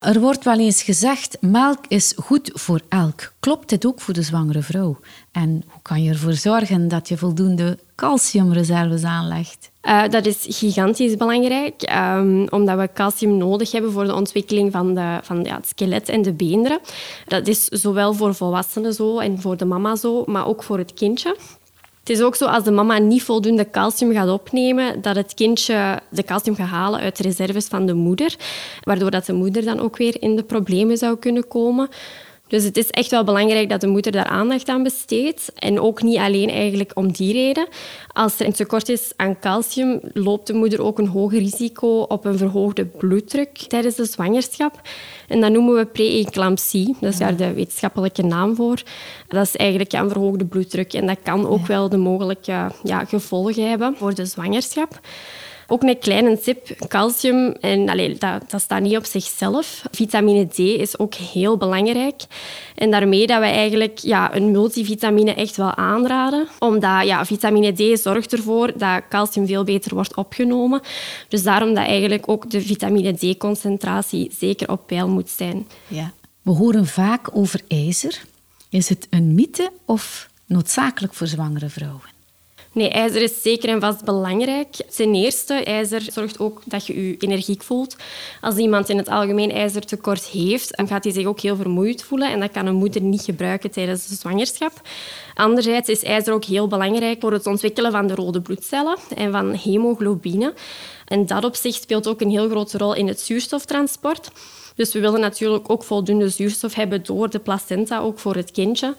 Er 0.02 0.20
wordt 0.20 0.44
wel 0.44 0.60
eens 0.60 0.84
gezegd, 0.84 1.38
melk 1.42 1.80
is 1.88 2.14
goed 2.18 2.52
voor 2.54 2.82
elk. 2.90 3.34
Klopt 3.40 3.70
dit 3.70 3.86
ook 3.86 4.02
voor 4.02 4.14
de 4.14 4.22
zwangere 4.22 4.62
vrouw? 4.62 5.00
En 5.32 5.64
hoe 5.68 5.82
kan 5.82 6.04
je 6.04 6.10
ervoor 6.10 6.34
zorgen 6.34 6.88
dat 6.88 7.08
je 7.08 7.18
voldoende 7.18 7.78
calciumreserves 7.96 9.04
aanlegt? 9.04 9.72
Uh, 9.84 10.08
dat 10.10 10.26
is 10.26 10.46
gigantisch 10.50 11.18
belangrijk, 11.18 11.94
um, 12.16 12.48
omdat 12.50 12.78
we 12.78 12.90
calcium 12.94 13.38
nodig 13.38 13.72
hebben 13.72 13.92
voor 13.92 14.06
de 14.06 14.16
ontwikkeling 14.16 14.72
van, 14.72 14.96
de, 14.96 15.20
van 15.24 15.44
ja, 15.44 15.56
het 15.56 15.68
skelet 15.68 16.10
en 16.10 16.22
de 16.22 16.34
beenderen. 16.34 16.80
Dat 17.28 17.48
is 17.48 17.66
zowel 17.66 18.14
voor 18.14 18.36
volwassenen 18.36 18.94
zo 18.94 19.20
en 19.20 19.42
voor 19.42 19.58
de 19.58 19.66
mama 19.66 19.96
zo, 19.96 20.24
maar 20.26 20.48
ook 20.48 20.64
voor 20.64 20.78
het 20.78 20.94
kindje. 20.94 21.38
Het 22.02 22.10
is 22.10 22.22
ook 22.22 22.36
zo, 22.36 22.46
als 22.46 22.64
de 22.64 22.72
mama 22.72 22.98
niet 22.98 23.24
voldoende 23.24 23.70
calcium 23.70 24.14
gaat 24.14 24.30
opnemen, 24.30 25.02
dat 25.02 25.16
het 25.16 25.34
kindje 25.34 26.00
de 26.10 26.24
calcium 26.24 26.56
gaat 26.56 26.68
halen 26.68 27.00
uit 27.00 27.18
de 27.18 27.24
reserves 27.24 27.66
van 27.66 27.86
de 27.86 27.94
moeder, 27.94 28.36
waardoor 28.84 29.12
dat 29.12 29.26
de 29.26 29.34
moeder 29.34 29.66
dan 29.66 29.80
ook 29.80 29.98
weer 29.98 30.22
in 30.22 30.36
de 30.36 30.44
problemen 30.44 30.98
zou 30.98 31.18
kunnen 31.18 31.48
komen. 31.48 31.90
Dus 32.52 32.64
het 32.64 32.78
is 32.78 32.90
echt 32.90 33.12
wel 33.12 33.24
belangrijk 33.24 33.70
dat 33.70 33.82
de 33.82 33.88
moeder 33.88 34.12
daar 34.12 34.26
aandacht 34.26 34.70
aan 34.70 34.84
besteedt. 34.84 35.52
En 35.56 35.80
ook 35.80 36.02
niet 36.02 36.18
alleen 36.18 36.50
eigenlijk 36.50 36.92
om 36.94 37.12
die 37.12 37.34
reden. 37.34 37.68
Als 38.08 38.40
er 38.40 38.46
een 38.46 38.54
tekort 38.54 38.90
is 38.90 39.12
aan 39.16 39.40
calcium, 39.40 40.00
loopt 40.14 40.48
de 40.48 40.54
moeder 40.54 40.82
ook 40.82 41.00
een 41.00 41.08
hoger 41.08 41.40
risico 41.40 42.02
op 42.02 42.26
een 42.26 42.38
verhoogde 42.38 42.86
bloeddruk 42.86 43.58
tijdens 43.58 43.96
de 43.96 44.06
zwangerschap. 44.06 44.82
En 45.28 45.42
dat 45.42 45.52
noemen 45.52 45.76
we 45.76 45.86
pre-eclampsie. 45.86 46.96
Dat 47.00 47.12
is 47.12 47.20
daar 47.20 47.36
de 47.36 47.54
wetenschappelijke 47.54 48.24
naam 48.24 48.56
voor. 48.56 48.84
Dat 49.28 49.46
is 49.46 49.56
eigenlijk 49.56 49.94
een 49.94 50.10
verhoogde 50.10 50.46
bloeddruk. 50.46 50.94
En 50.94 51.08
dat 51.08 51.18
kan 51.24 51.48
ook 51.48 51.68
wel 51.68 51.90
de 51.90 51.98
mogelijke 51.98 52.72
ja, 52.84 53.06
gevolgen 53.06 53.70
hebben 53.70 53.96
voor 53.98 54.14
de 54.14 54.26
zwangerschap. 54.26 55.00
Ook 55.72 55.84
een 55.84 56.00
kleine 56.00 56.40
tip, 56.40 56.88
calcium, 56.88 57.52
en, 57.52 57.86
dat, 58.20 58.50
dat 58.50 58.62
staat 58.62 58.82
niet 58.82 58.98
op 58.98 59.06
zichzelf. 59.06 59.84
Vitamine 59.92 60.48
D 60.48 60.58
is 60.58 61.00
ook 61.00 61.14
heel 61.14 61.58
belangrijk. 61.58 62.22
En 62.76 62.92
daarmee 62.92 63.28
dat 63.28 63.40
we 63.40 63.46
eigenlijk 63.46 63.98
ja, 63.98 64.36
een 64.36 64.52
multivitamine 64.52 65.34
echt 65.34 65.58
wel 65.58 65.76
aanraden. 65.76 66.48
Omdat 66.60 67.06
ja, 67.06 67.26
vitamine 67.26 67.72
D 67.72 68.00
zorgt 68.00 68.34
ervoor 68.34 68.78
dat 68.78 69.02
calcium 69.10 69.48
veel 69.48 69.64
beter 69.64 69.94
wordt 69.94 70.16
opgenomen. 70.16 70.82
Dus 71.28 71.44
daarom 71.44 71.74
dat 71.74 71.86
eigenlijk 71.86 72.30
ook 72.30 72.50
de 72.50 72.62
vitamine 72.62 73.14
D-concentratie 73.14 74.32
zeker 74.38 74.72
op 74.72 74.88
peil 74.88 75.08
moet 75.08 75.30
zijn. 75.30 75.68
Ja. 75.88 76.12
We 76.42 76.52
horen 76.52 76.86
vaak 76.86 77.30
over 77.34 77.62
ijzer. 77.68 78.22
Is 78.70 78.90
het 78.90 79.08
een 79.10 79.34
mythe 79.34 79.72
of 79.86 80.30
noodzakelijk 80.46 81.14
voor 81.14 81.28
zwangere 81.28 81.70
vrouwen? 81.70 82.11
Nee, 82.74 82.90
ijzer 82.90 83.22
is 83.22 83.42
zeker 83.42 83.70
en 83.70 83.80
vast 83.80 84.06
belangrijk. 84.06 84.76
Ten 84.96 85.16
eerste, 85.16 85.54
ijzer 85.54 86.02
zorgt 86.02 86.40
ook 86.40 86.62
dat 86.66 86.86
je 86.88 87.08
je 87.08 87.18
energiek 87.18 87.64
voelt. 87.64 87.96
Als 88.42 88.56
iemand 88.56 88.90
in 88.90 88.98
het 88.98 89.08
algemeen 89.08 89.52
ijzertekort 89.52 90.26
heeft, 90.26 90.78
dan 90.78 90.88
gaat 90.88 91.04
hij 91.04 91.14
zich 91.14 91.26
ook 91.26 91.40
heel 91.40 91.56
vermoeid 91.56 92.04
voelen 92.04 92.32
en 92.32 92.40
dat 92.40 92.52
kan 92.52 92.66
een 92.66 92.76
moeder 92.76 93.02
niet 93.02 93.22
gebruiken 93.22 93.72
tijdens 93.72 94.08
de 94.08 94.16
zwangerschap. 94.16 94.82
Anderzijds 95.34 95.90
is 95.90 96.04
ijzer 96.04 96.34
ook 96.34 96.44
heel 96.44 96.68
belangrijk 96.68 97.22
voor 97.22 97.32
het 97.32 97.46
ontwikkelen 97.46 97.92
van 97.92 98.08
de 98.08 98.16
rode 98.16 98.42
bloedcellen 98.42 98.98
en 99.16 99.32
van 99.32 99.54
hemoglobine. 99.54 100.54
En 101.08 101.26
dat 101.26 101.44
op 101.44 101.56
zich 101.56 101.76
speelt 101.76 102.08
ook 102.08 102.22
een 102.22 102.30
heel 102.30 102.50
grote 102.50 102.78
rol 102.78 102.94
in 102.94 103.08
het 103.08 103.20
zuurstoftransport. 103.20 104.32
Dus 104.76 104.94
we 104.94 105.00
willen 105.00 105.20
natuurlijk 105.20 105.70
ook 105.70 105.84
voldoende 105.84 106.30
zuurstof 106.30 106.74
hebben 106.74 107.04
door 107.04 107.30
de 107.30 107.40
placenta, 107.40 108.00
ook 108.00 108.20
voor 108.20 108.36
het 108.36 108.52
kindje. 108.52 108.96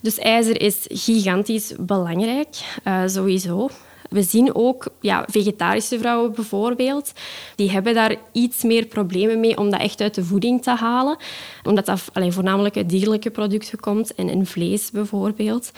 Dus 0.00 0.18
ijzer 0.18 0.60
is 0.60 0.84
gigantisch 0.88 1.72
belangrijk, 1.78 2.48
uh, 2.84 3.02
sowieso. 3.06 3.68
We 4.10 4.22
zien 4.22 4.54
ook 4.54 4.86
ja, 5.00 5.24
vegetarische 5.30 5.98
vrouwen 5.98 6.32
bijvoorbeeld, 6.32 7.12
die 7.54 7.70
hebben 7.70 7.94
daar 7.94 8.16
iets 8.32 8.62
meer 8.62 8.86
problemen 8.86 9.40
mee 9.40 9.58
om 9.58 9.70
dat 9.70 9.80
echt 9.80 10.00
uit 10.00 10.14
de 10.14 10.24
voeding 10.24 10.62
te 10.62 10.70
halen. 10.70 11.16
Omdat 11.64 11.86
dat 11.86 12.00
voornamelijk 12.12 12.76
uit 12.76 12.88
dierlijke 12.88 13.30
producten 13.30 13.80
komt 13.80 14.14
en 14.14 14.28
in 14.28 14.46
vlees 14.46 14.90
bijvoorbeeld. 14.90 15.72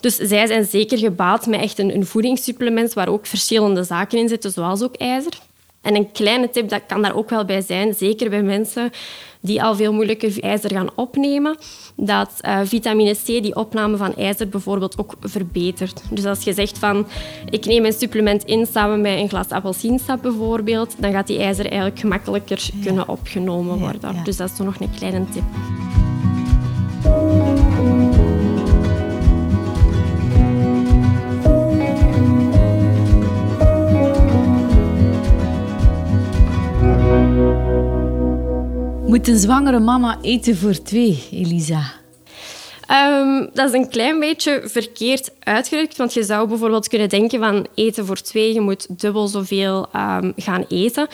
Dus 0.00 0.16
zij 0.16 0.46
zijn 0.46 0.64
zeker 0.64 0.98
gebaat 0.98 1.46
met 1.46 1.60
echt 1.60 1.78
een, 1.78 1.94
een 1.94 2.06
voedingssupplement 2.06 2.92
waar 2.92 3.08
ook 3.08 3.26
verschillende 3.26 3.82
zaken 3.82 4.18
in 4.18 4.28
zitten, 4.28 4.50
zoals 4.50 4.82
ook 4.82 4.94
ijzer. 4.94 5.32
En 5.84 5.96
een 5.96 6.12
kleine 6.12 6.50
tip, 6.50 6.68
dat 6.68 6.82
kan 6.86 7.02
daar 7.02 7.16
ook 7.16 7.30
wel 7.30 7.44
bij 7.44 7.60
zijn, 7.60 7.94
zeker 7.94 8.30
bij 8.30 8.42
mensen 8.42 8.90
die 9.40 9.62
al 9.62 9.74
veel 9.74 9.92
moeilijker 9.92 10.42
ijzer 10.42 10.70
gaan 10.70 10.88
opnemen, 10.94 11.56
dat 11.96 12.30
uh, 12.42 12.60
vitamine 12.64 13.12
C 13.12 13.26
die 13.26 13.56
opname 13.56 13.96
van 13.96 14.16
ijzer 14.16 14.48
bijvoorbeeld 14.48 14.98
ook 14.98 15.14
verbetert. 15.20 16.02
Dus 16.10 16.24
als 16.24 16.44
je 16.44 16.52
zegt 16.52 16.78
van, 16.78 17.06
ik 17.50 17.64
neem 17.64 17.84
een 17.84 17.92
supplement 17.92 18.44
in 18.44 18.66
samen 18.66 19.00
met 19.00 19.18
een 19.18 19.28
glas 19.28 19.48
appelsiensap 19.48 20.22
bijvoorbeeld, 20.22 20.94
dan 20.98 21.12
gaat 21.12 21.26
die 21.26 21.38
ijzer 21.38 21.66
eigenlijk 21.66 21.98
gemakkelijker 21.98 22.68
kunnen 22.82 23.08
opgenomen 23.08 23.78
worden. 23.78 24.24
Dus 24.24 24.36
dat 24.36 24.50
is 24.50 24.56
toch 24.56 24.66
nog 24.66 24.80
een 24.80 24.94
kleine 24.98 25.24
tip. 25.32 25.44
Moet 39.14 39.28
een 39.28 39.38
zwangere 39.38 39.78
mama 39.78 40.18
eten 40.22 40.56
voor 40.56 40.82
twee, 40.82 41.28
Elisa? 41.30 41.92
Um, 42.90 43.50
dat 43.52 43.68
is 43.68 43.74
een 43.74 43.88
klein 43.88 44.20
beetje 44.20 44.62
verkeerd 44.64 45.30
uitgedrukt, 45.40 45.96
want 45.96 46.14
je 46.14 46.22
zou 46.22 46.48
bijvoorbeeld 46.48 46.88
kunnen 46.88 47.08
denken 47.08 47.38
van 47.38 47.66
eten 47.74 48.06
voor 48.06 48.16
twee, 48.16 48.54
je 48.54 48.60
moet 48.60 49.00
dubbel 49.00 49.26
zoveel 49.28 49.88
um, 49.96 50.32
gaan 50.36 50.64
eten. 50.68 51.06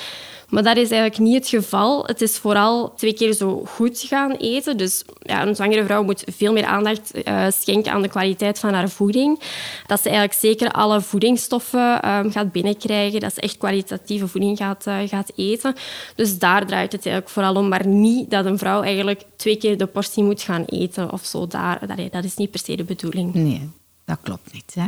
Maar 0.51 0.63
dat 0.63 0.77
is 0.77 0.91
eigenlijk 0.91 1.19
niet 1.19 1.35
het 1.35 1.49
geval. 1.49 2.05
Het 2.07 2.21
is 2.21 2.39
vooral 2.39 2.95
twee 2.95 3.15
keer 3.15 3.33
zo 3.33 3.63
goed 3.67 4.01
gaan 4.01 4.31
eten. 4.31 4.77
Dus 4.77 5.05
ja, 5.23 5.47
een 5.47 5.55
zwangere 5.55 5.85
vrouw 5.85 6.03
moet 6.03 6.25
veel 6.27 6.53
meer 6.53 6.65
aandacht 6.65 7.11
uh, 7.15 7.47
schenken 7.51 7.93
aan 7.93 8.03
de 8.03 8.09
kwaliteit 8.09 8.59
van 8.59 8.75
haar 8.75 8.89
voeding. 8.89 9.41
Dat 9.87 10.01
ze 10.01 10.09
eigenlijk 10.09 10.39
zeker 10.41 10.71
alle 10.71 11.01
voedingsstoffen 11.01 12.09
um, 12.09 12.31
gaat 12.31 12.53
binnenkrijgen. 12.53 13.21
Dat 13.21 13.35
ze 13.35 13.41
echt 13.41 13.59
kwalitatieve 13.59 14.29
voeding 14.29 14.57
gaat, 14.57 14.87
uh, 14.87 14.99
gaat 15.07 15.33
eten. 15.37 15.75
Dus 16.15 16.39
daar 16.39 16.67
draait 16.67 16.93
het 16.93 17.07
eigenlijk 17.07 17.35
vooral 17.35 17.55
om. 17.55 17.69
Maar 17.69 17.87
niet 17.87 18.31
dat 18.31 18.45
een 18.45 18.59
vrouw 18.59 18.83
eigenlijk 18.83 19.23
twee 19.37 19.57
keer 19.57 19.79
de 19.79 19.87
portie 19.87 20.25
moet 20.25 20.43
gaan 20.43 20.65
eten 20.65 21.13
of 21.13 21.25
zo. 21.25 21.47
Daar, 21.47 21.81
dat 22.11 22.25
is 22.25 22.37
niet 22.37 22.51
per 22.51 22.61
se 22.61 22.77
de 22.77 22.85
bedoeling. 22.85 23.35
Nee, 23.35 23.69
dat 24.05 24.19
klopt 24.23 24.53
niet. 24.53 24.75
Hè? 24.75 24.87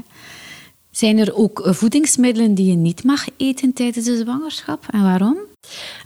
Zijn 0.90 1.18
er 1.18 1.34
ook 1.34 1.60
eh, 1.60 1.72
voedingsmiddelen 1.72 2.54
die 2.54 2.66
je 2.66 2.76
niet 2.76 3.04
mag 3.04 3.26
eten 3.36 3.72
tijdens 3.72 4.04
de 4.04 4.16
zwangerschap 4.16 4.86
en 4.90 5.02
waarom? 5.02 5.36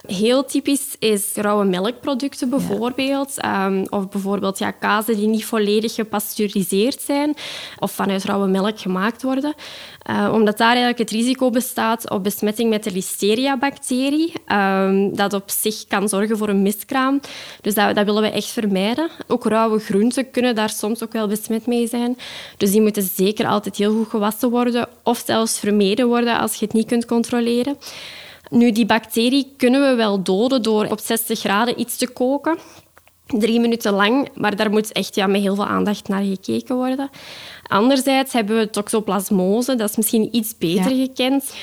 Heel 0.06 0.44
typisch 0.44 0.96
is 0.98 1.34
rauwe 1.34 1.64
melkproducten 1.64 2.50
bijvoorbeeld. 2.50 3.40
Ehm, 3.40 3.84
of 3.88 4.08
bijvoorbeeld 4.08 4.58
ja, 4.58 4.70
kazen 4.70 5.16
die 5.16 5.26
niet 5.26 5.44
volledig 5.44 5.94
gepasteuriseerd 5.94 7.02
zijn 7.02 7.34
of 7.78 7.92
vanuit 7.92 8.24
rauwe 8.24 8.46
melk 8.46 8.80
gemaakt 8.80 9.22
worden. 9.22 9.54
Uh, 10.10 10.30
omdat 10.32 10.58
daar 10.58 10.68
eigenlijk 10.68 10.98
het 10.98 11.10
risico 11.10 11.50
bestaat 11.50 12.10
op 12.10 12.22
besmetting 12.22 12.70
met 12.70 12.84
de 12.84 12.92
Listeria-bacterie. 12.92 14.32
Um, 14.52 15.16
dat 15.16 15.32
op 15.32 15.50
zich 15.50 15.86
kan 15.88 16.08
zorgen 16.08 16.36
voor 16.36 16.48
een 16.48 16.62
miskraam. 16.62 17.20
Dus 17.60 17.74
dat, 17.74 17.94
dat, 17.94 18.04
willen 18.04 18.22
we 18.22 18.30
echt 18.30 18.48
vermijden. 18.48 19.08
Ook 19.26 19.44
rauwe 19.44 19.78
groenten 19.78 20.30
kunnen 20.30 20.54
daar 20.54 20.70
soms 20.70 21.02
ook 21.02 21.12
wel 21.12 21.28
besmet 21.28 21.66
mee 21.66 21.86
zijn. 21.86 22.18
Dus 22.56 22.70
die 22.70 22.80
moeten 22.80 23.02
zeker 23.02 23.46
altijd 23.46 23.76
heel 23.76 23.94
goed 23.94 24.08
gewassen 24.08 24.50
worden 24.50 24.88
of 25.02 25.22
zelfs 25.26 25.58
vermeden 25.58 26.06
worden 26.06 26.38
als 26.38 26.54
je 26.54 26.64
het 26.64 26.74
niet 26.74 26.86
kunt 26.86 27.06
controleren. 27.06 27.76
Nu, 28.50 28.72
die 28.72 28.86
bacterie 28.86 29.54
kunnen 29.56 29.90
we 29.90 29.94
wel 29.94 30.22
doden 30.22 30.62
door 30.62 30.84
op 30.84 31.00
60 31.00 31.38
graden 31.38 31.80
iets 31.80 31.96
te 31.96 32.08
koken. 32.08 32.58
Drie 33.26 33.60
minuten 33.60 33.92
lang, 33.92 34.28
maar 34.34 34.56
daar 34.56 34.70
moet 34.70 34.92
echt 34.92 35.14
ja, 35.14 35.26
met 35.26 35.40
heel 35.40 35.54
veel 35.54 35.66
aandacht 35.66 36.08
naar 36.08 36.22
gekeken 36.22 36.76
worden. 36.76 37.10
Anderzijds 37.62 38.32
hebben 38.32 38.58
we 38.58 38.70
toxoplasmose, 38.70 39.74
dat 39.74 39.90
is 39.90 39.96
misschien 39.96 40.28
iets 40.36 40.58
beter 40.58 40.90
gekend. 40.90 41.54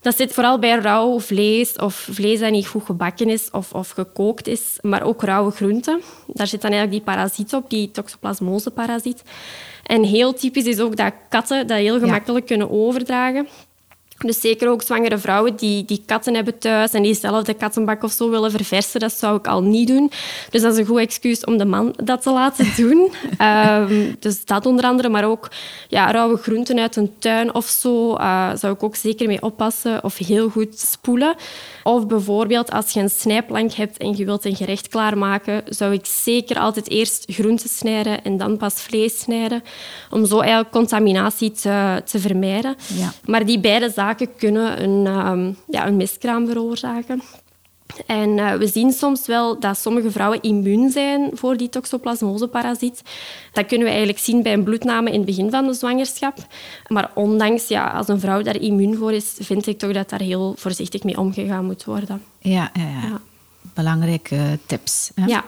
Dat 0.00 0.16
zit 0.16 0.32
vooral 0.32 0.58
bij 0.58 0.78
rauw 0.78 1.20
vlees 1.20 1.76
of 1.76 1.94
vlees 1.94 2.40
dat 2.40 2.50
niet 2.50 2.66
goed 2.66 2.84
gebakken 2.84 3.28
is 3.28 3.50
of, 3.50 3.72
of 3.72 3.90
gekookt 3.90 4.46
is, 4.46 4.78
maar 4.80 5.02
ook 5.02 5.22
rauwe 5.22 5.50
groenten. 5.50 6.00
Daar 6.26 6.46
zit 6.46 6.60
dan 6.62 6.70
eigenlijk 6.70 7.04
die 7.04 7.14
parasiet 7.14 7.54
op, 7.54 7.70
die 7.70 7.90
toxoplasmose-parasiet. 7.90 9.22
En 9.84 10.04
heel 10.04 10.34
typisch 10.34 10.64
is 10.64 10.80
ook 10.80 10.96
dat 10.96 11.12
katten 11.28 11.66
dat 11.66 11.78
heel 11.78 11.98
gemakkelijk 11.98 12.46
kunnen 12.46 12.70
overdragen. 12.70 13.48
Dus 14.22 14.40
zeker 14.40 14.68
ook 14.68 14.82
zwangere 14.82 15.18
vrouwen 15.18 15.56
die, 15.56 15.84
die 15.84 16.02
katten 16.06 16.34
hebben 16.34 16.58
thuis 16.58 16.92
en 16.92 17.02
die 17.02 17.14
zelf 17.14 17.44
de 17.44 17.54
kattenbak 17.54 18.02
of 18.02 18.12
zo 18.12 18.30
willen 18.30 18.50
verversen, 18.50 19.00
dat 19.00 19.12
zou 19.12 19.36
ik 19.36 19.46
al 19.46 19.62
niet 19.62 19.88
doen. 19.88 20.10
Dus 20.50 20.62
dat 20.62 20.72
is 20.72 20.78
een 20.78 20.86
goed 20.86 20.98
excuus 20.98 21.44
om 21.44 21.56
de 21.56 21.64
man 21.64 21.94
dat 22.04 22.22
te 22.22 22.32
laten 22.32 22.66
doen. 22.82 23.12
um, 23.40 24.16
dus 24.18 24.44
dat 24.44 24.66
onder 24.66 24.84
andere, 24.84 25.08
maar 25.08 25.24
ook 25.24 25.50
ja, 25.88 26.10
rauwe 26.10 26.36
groenten 26.36 26.78
uit 26.78 26.96
een 26.96 27.12
tuin 27.18 27.54
of 27.54 27.66
zo, 27.66 28.16
uh, 28.16 28.50
zou 28.54 28.74
ik 28.74 28.82
ook 28.82 28.96
zeker 28.96 29.26
mee 29.26 29.42
oppassen 29.42 30.04
of 30.04 30.16
heel 30.16 30.48
goed 30.48 30.78
spoelen. 30.78 31.34
Of 31.82 32.06
bijvoorbeeld 32.06 32.70
als 32.70 32.92
je 32.92 33.00
een 33.00 33.10
snijplank 33.10 33.72
hebt 33.72 33.98
en 33.98 34.16
je 34.16 34.24
wilt 34.24 34.44
een 34.44 34.56
gerecht 34.56 34.88
klaarmaken, 34.88 35.62
zou 35.68 35.92
ik 35.92 36.06
zeker 36.06 36.58
altijd 36.58 36.90
eerst 36.90 37.24
groenten 37.26 37.68
snijden 37.68 38.24
en 38.24 38.36
dan 38.36 38.56
pas 38.56 38.74
vlees 38.74 39.18
snijden, 39.18 39.62
om 40.10 40.26
zo 40.26 40.40
eigenlijk 40.40 40.70
contaminatie 40.70 41.50
te, 41.50 42.02
te 42.04 42.18
vermijden. 42.18 42.76
Ja. 42.94 43.12
Maar 43.24 43.46
die 43.46 43.60
beide 43.60 43.90
zaken 43.90 44.11
kunnen 44.36 44.82
een, 44.82 45.06
um, 45.06 45.56
ja, 45.68 45.86
een 45.86 45.96
miskraam 45.96 46.46
veroorzaken. 46.46 47.22
En 48.06 48.28
uh, 48.28 48.52
we 48.52 48.66
zien 48.66 48.92
soms 48.92 49.26
wel 49.26 49.60
dat 49.60 49.78
sommige 49.78 50.10
vrouwen 50.10 50.42
immuun 50.42 50.90
zijn 50.90 51.30
voor 51.32 51.56
die 51.56 51.68
toxoplasmoseparasiet. 51.68 53.02
Dat 53.52 53.66
kunnen 53.66 53.86
we 53.86 53.92
eigenlijk 53.92 54.22
zien 54.22 54.42
bij 54.42 54.52
een 54.52 54.64
bloedname 54.64 55.10
in 55.10 55.16
het 55.16 55.26
begin 55.26 55.50
van 55.50 55.66
de 55.66 55.74
zwangerschap. 55.74 56.46
Maar 56.88 57.10
ondanks, 57.14 57.68
ja, 57.68 57.90
als 57.90 58.08
een 58.08 58.20
vrouw 58.20 58.42
daar 58.42 58.60
immuun 58.60 58.96
voor 58.96 59.12
is, 59.12 59.34
vind 59.38 59.66
ik 59.66 59.78
toch 59.78 59.92
dat 59.92 60.10
daar 60.10 60.20
heel 60.20 60.54
voorzichtig 60.58 61.02
mee 61.02 61.18
omgegaan 61.18 61.64
moet 61.64 61.84
worden. 61.84 62.22
Ja, 62.38 62.70
ja, 62.74 62.82
ja. 62.82 63.20
belangrijke 63.74 64.58
tips. 64.66 65.10
Hè? 65.14 65.26
Ja. 65.26 65.44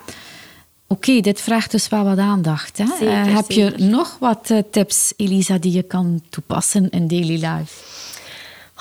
Oké, 0.87 1.21
dit 1.21 1.41
vraagt 1.41 1.71
dus 1.71 1.89
wel 1.89 2.05
wat 2.05 2.19
aandacht. 2.19 2.79
Hè? 2.79 2.87
Zeker, 2.87 3.27
uh, 3.27 3.35
heb 3.35 3.51
je 3.51 3.75
nog 3.77 4.17
wat 4.21 4.53
tips, 4.71 5.13
Elisa, 5.17 5.59
die 5.59 5.73
je 5.73 5.83
kan 5.83 6.23
toepassen 6.31 6.91
in 6.91 7.09
daily 7.09 7.35
life? 7.35 7.94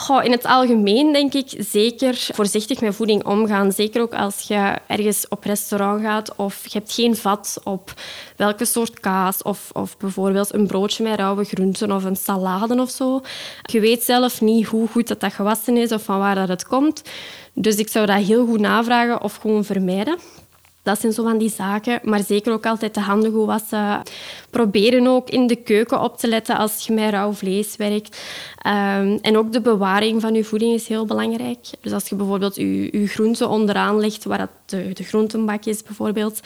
Goh, 0.04 0.24
in 0.24 0.32
het 0.32 0.46
algemeen 0.46 1.14
denk 1.14 1.34
ik 1.34 1.54
zeker 1.58 2.28
voorzichtig 2.34 2.82
met 2.82 2.96
voeding 2.96 3.26
omgaan. 3.26 3.72
Zeker 3.72 4.02
ook 4.02 4.14
als 4.14 4.42
je 4.42 4.78
ergens 4.88 5.28
op 5.28 5.44
restaurant 5.44 6.02
gaat 6.02 6.36
of 6.36 6.64
je 6.64 6.78
hebt 6.78 6.94
geen 6.94 7.16
vat 7.16 7.60
op 7.64 7.94
welke 8.36 8.66
soort 8.66 9.00
kaas 9.00 9.42
of, 9.42 9.70
of 9.74 9.98
bijvoorbeeld 9.98 10.54
een 10.54 10.68
broodje 10.68 11.04
met 11.04 11.20
rauwe 11.20 11.44
groenten 11.44 11.92
of 11.92 12.04
een 12.04 12.16
salade 12.16 12.82
of 12.82 12.90
zo. 12.90 13.22
Je 13.62 13.80
weet 13.80 14.04
zelf 14.04 14.42
niet 14.42 14.66
hoe 14.66 14.88
goed 14.88 15.08
dat, 15.08 15.20
dat 15.20 15.34
gewassen 15.34 15.78
is 15.78 15.92
of 15.92 16.04
van 16.04 16.20
waar 16.20 16.36
dat 16.36 16.48
het 16.48 16.68
komt. 16.68 17.02
Dus 17.54 17.76
ik 17.76 17.90
zou 17.90 18.06
dat 18.06 18.24
heel 18.24 18.46
goed 18.46 18.60
navragen 18.60 19.22
of 19.22 19.36
gewoon 19.36 19.64
vermijden. 19.64 20.18
Dat 20.84 21.00
zijn 21.00 21.14
zo 21.14 21.24
van 21.24 21.38
die 21.38 21.50
zaken. 21.50 22.00
Maar 22.04 22.24
zeker 22.24 22.54
ook 22.54 22.66
altijd 22.66 22.94
de 22.94 23.00
handen 23.00 23.32
goed 23.32 23.46
wassen. 23.46 24.02
Proberen 24.54 25.08
ook 25.08 25.30
in 25.30 25.48
de 25.48 25.56
keuken 25.56 26.02
op 26.02 26.18
te 26.18 26.28
letten 26.28 26.58
als 26.58 26.86
je 26.86 26.94
met 26.94 27.10
rauw 27.10 27.34
vlees 27.34 27.76
werkt. 27.76 28.22
Ehm, 28.58 29.18
en 29.22 29.38
ook 29.38 29.52
de 29.52 29.62
bewaring 29.62 30.22
van 30.22 30.34
je 30.34 30.44
voeding 30.44 30.74
is 30.74 30.88
heel 30.88 31.06
belangrijk. 31.06 31.60
Dus 31.82 31.92
als 31.92 32.10
je 32.10 32.16
bijvoorbeeld 32.16 32.56
je, 32.56 33.00
je 33.00 33.08
groente 33.08 33.48
onderaan 33.48 34.00
legt, 34.00 34.24
waar 34.24 34.38
dat 34.38 34.50
de, 34.66 35.04
groentenbak 35.04 35.66
is 35.66 35.84
bijvoorbeeld, 35.84 36.40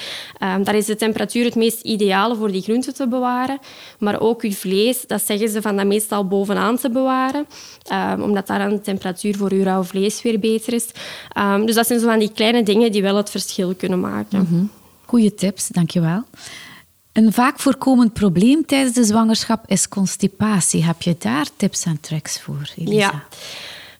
um, 0.43 0.63
daar 0.63 0.75
is 0.75 0.85
de 0.85 0.95
temperatuur 0.95 1.45
het 1.45 1.55
meest 1.55 1.81
ideale 1.81 2.35
voor 2.35 2.51
die 2.51 2.61
groenten 2.61 2.93
te 2.93 3.07
bewaren. 3.07 3.59
Maar 3.99 4.19
ook 4.19 4.41
je 4.41 4.53
vlees, 4.53 5.07
dat 5.07 5.21
zeggen 5.21 5.49
ze 5.49 5.61
van 5.61 5.75
dat 5.75 5.85
meestal 5.85 6.27
bovenaan 6.27 6.77
te 6.77 6.89
bewaren, 6.89 7.45
um, 7.91 8.21
omdat 8.21 8.47
daar 8.47 8.69
de 8.69 8.81
temperatuur 8.81 9.35
voor 9.35 9.53
je 9.53 9.63
rauw 9.63 9.83
vlees 9.83 10.21
weer 10.21 10.39
beter 10.39 10.73
is. 10.73 10.87
dus 11.65 11.75
dat 11.75 11.87
zijn 11.87 11.99
zo 11.99 12.07
van 12.07 12.19
die 12.19 12.31
kleine 12.33 12.63
dingen 12.63 12.91
die 12.91 13.01
wel 13.01 13.15
het 13.15 13.29
verschil 13.29 13.75
kunnen 13.75 13.99
maken. 13.99 14.39
Mm 14.39 14.47
-hmm. 14.49 14.69
Goeie 15.05 15.33
tips, 15.33 15.67
dankjewel. 15.67 16.23
Een 17.17 17.33
vaak 17.33 17.59
voorkomend 17.59 18.13
probleem 18.13 18.65
tijdens 18.65 18.93
de 18.95 19.03
zwangerschap 19.03 19.63
is 19.67 19.89
constipatie. 19.89 20.83
Heb 20.83 21.01
je 21.01 21.15
daar 21.19 21.47
tips 21.55 21.85
en 21.85 21.99
tricks 22.01 22.41
voor, 22.41 22.69
Elisa? 22.75 22.95
Ja. 22.95 23.23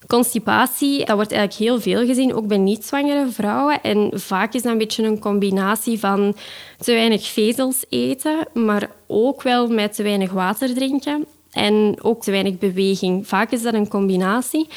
Constipatie, 0.07 1.05
dat 1.05 1.15
wordt 1.15 1.31
eigenlijk 1.31 1.69
heel 1.69 1.81
veel 1.81 2.05
gezien, 2.05 2.33
ook 2.33 2.47
bij 2.47 2.57
niet-zwangere 2.57 3.27
vrouwen. 3.31 3.81
En 3.83 4.12
vaak 4.13 4.53
is 4.53 4.62
dat 4.62 4.71
een 4.71 4.77
beetje 4.77 5.03
een 5.03 5.19
combinatie 5.19 6.00
van 6.00 6.36
te 6.79 6.93
weinig 6.93 7.27
vezels 7.27 7.86
eten, 7.89 8.47
maar 8.53 8.89
ook 9.07 9.41
wel 9.41 9.67
met 9.67 9.95
te 9.95 10.03
weinig 10.03 10.31
water 10.31 10.74
drinken. 10.74 11.25
En 11.51 11.95
ook 12.01 12.24
te 12.24 12.31
weinig 12.31 12.57
beweging. 12.57 13.27
Vaak 13.27 13.51
is 13.51 13.62
dat 13.62 13.74
een 13.74 13.88
combinatie. 13.88 14.67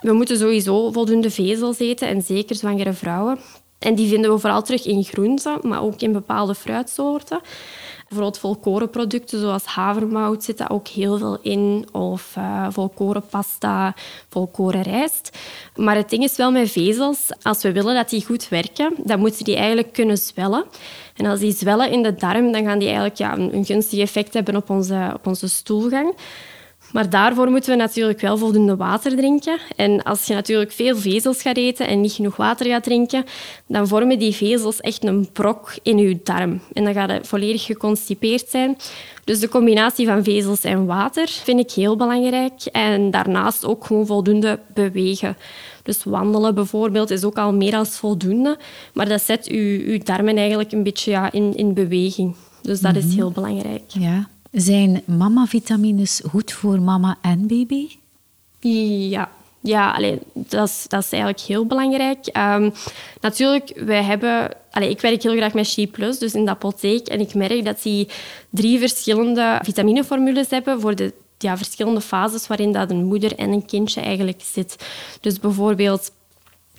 We 0.00 0.12
moeten 0.12 0.38
sowieso 0.38 0.92
voldoende 0.92 1.30
vezels 1.30 1.78
eten, 1.78 2.08
en 2.08 2.22
zeker 2.22 2.56
zwangere 2.56 2.92
vrouwen. 2.92 3.38
En 3.78 3.94
die 3.94 4.08
vinden 4.08 4.32
we 4.32 4.38
vooral 4.38 4.62
terug 4.62 4.86
in 4.86 5.04
groenten, 5.04 5.58
maar 5.62 5.82
ook 5.82 6.00
in 6.00 6.12
bepaalde 6.12 6.54
fruitsoorten. 6.54 7.40
Bijvoorbeeld 8.12 8.42
volkorenproducten 8.42 9.40
zoals 9.40 9.64
havermout 9.64 10.44
zit 10.44 10.58
daar 10.58 10.70
ook 10.70 10.88
heel 10.88 11.18
veel 11.18 11.38
in. 11.42 11.86
Of 11.92 12.34
uh, 12.38 12.66
volkorenpasta, 12.70 13.94
volkorenrijst. 14.28 15.38
Maar 15.76 15.96
het 15.96 16.10
ding 16.10 16.22
is 16.22 16.36
wel 16.36 16.50
met 16.50 16.70
vezels, 16.70 17.30
als 17.42 17.62
we 17.62 17.72
willen 17.72 17.94
dat 17.94 18.10
die 18.10 18.24
goed 18.24 18.48
werken, 18.48 18.94
dan 18.96 19.18
moeten 19.18 19.44
die 19.44 19.56
eigenlijk 19.56 19.92
kunnen 19.92 20.18
zwellen. 20.18 20.64
En 21.16 21.26
als 21.26 21.40
die 21.40 21.52
zwellen 21.52 21.90
in 21.90 22.02
de 22.02 22.14
darm, 22.14 22.52
dan 22.52 22.64
gaan 22.64 22.78
die 22.78 22.88
eigenlijk 22.88 23.18
ja, 23.18 23.36
een, 23.38 23.64
gunstig 23.64 23.98
effect 23.98 24.34
hebben 24.34 24.56
op 24.56 24.70
onze, 24.70 25.10
op 25.14 25.26
onze 25.26 25.48
stoelgang. 25.48 26.14
Maar 26.92 27.10
daarvoor 27.10 27.50
moeten 27.50 27.70
we 27.70 27.76
natuurlijk 27.76 28.20
wel 28.20 28.38
voldoende 28.38 28.76
water 28.76 29.16
drinken. 29.16 29.58
En 29.76 30.02
als 30.02 30.26
je 30.26 30.34
natuurlijk 30.34 30.72
veel 30.72 30.96
vezels 30.96 31.42
gaat 31.42 31.56
eten 31.56 31.86
en 31.86 32.00
niet 32.00 32.12
genoeg 32.12 32.36
water 32.36 32.66
gaat 32.66 32.82
drinken, 32.82 33.24
dan 33.66 33.88
vormen 33.88 34.18
die 34.18 34.34
vezels 34.34 34.80
echt 34.80 35.04
een 35.04 35.28
brok 35.32 35.74
in 35.82 35.98
je 35.98 36.20
darm. 36.22 36.60
En 36.72 36.84
dan 36.84 36.92
gaat 36.92 37.10
het 37.10 37.28
volledig 37.28 37.64
geconstipeerd 37.64 38.48
zijn. 38.48 38.76
Dus 39.24 39.40
de 39.40 39.48
combinatie 39.48 40.06
van 40.06 40.24
vezels 40.24 40.64
en 40.64 40.86
water 40.86 41.28
vind 41.28 41.60
ik 41.60 41.70
heel 41.70 41.96
belangrijk. 41.96 42.64
En 42.72 43.10
daarnaast 43.10 43.64
ook 43.64 43.84
gewoon 43.84 44.06
voldoende 44.06 44.58
bewegen. 44.74 45.36
Dus 45.82 46.04
wandelen 46.04 46.54
bijvoorbeeld 46.54 47.10
is 47.10 47.24
ook 47.24 47.38
al 47.38 47.54
meer 47.54 47.70
dan 47.70 47.86
voldoende. 47.86 48.58
Maar 48.94 49.08
dat 49.08 49.22
zet 49.22 49.46
je, 49.46 49.90
je 49.92 49.98
darmen 49.98 50.36
eigenlijk 50.36 50.72
een 50.72 50.82
beetje 50.82 51.10
ja, 51.10 51.32
in, 51.32 51.56
in 51.56 51.74
beweging. 51.74 52.34
Dus 52.62 52.80
dat 52.80 52.96
is 52.96 53.04
mhm. 53.04 53.14
heel 53.14 53.30
belangrijk. 53.30 53.82
Ja, 53.86 54.28
zijn 54.52 55.02
mama-vitamines 55.04 56.22
goed 56.28 56.52
voor 56.52 56.80
mama 56.80 57.18
en 57.20 57.46
baby? 57.46 57.88
Ja, 58.60 59.30
ja 59.60 59.90
allee, 59.90 60.18
dat, 60.32 60.68
is, 60.68 60.84
dat 60.88 61.04
is 61.04 61.12
eigenlijk 61.12 61.42
heel 61.42 61.66
belangrijk. 61.66 62.26
Um, 62.36 62.72
natuurlijk, 63.20 63.72
wij 63.76 64.02
hebben... 64.02 64.50
Ik 64.80 65.00
werk 65.00 65.22
heel 65.22 65.36
graag 65.36 65.54
met 65.54 65.66
She 65.66 65.86
Plus, 65.86 66.18
dus 66.18 66.34
in 66.34 66.44
de 66.44 66.50
apotheek. 66.50 67.08
En 67.08 67.20
ik 67.20 67.34
merk 67.34 67.64
dat 67.64 67.82
die 67.82 68.08
drie 68.50 68.78
verschillende 68.78 69.60
vitamineformules 69.62 70.50
hebben 70.50 70.80
voor 70.80 70.94
de 70.94 71.12
ja, 71.38 71.56
verschillende 71.56 72.00
fases 72.00 72.46
waarin 72.46 72.72
dat 72.72 72.90
een 72.90 73.04
moeder 73.04 73.36
en 73.36 73.50
een 73.50 73.66
kindje 73.66 74.00
eigenlijk 74.00 74.42
zit. 74.52 74.76
Dus 75.20 75.40
bijvoorbeeld 75.40 76.12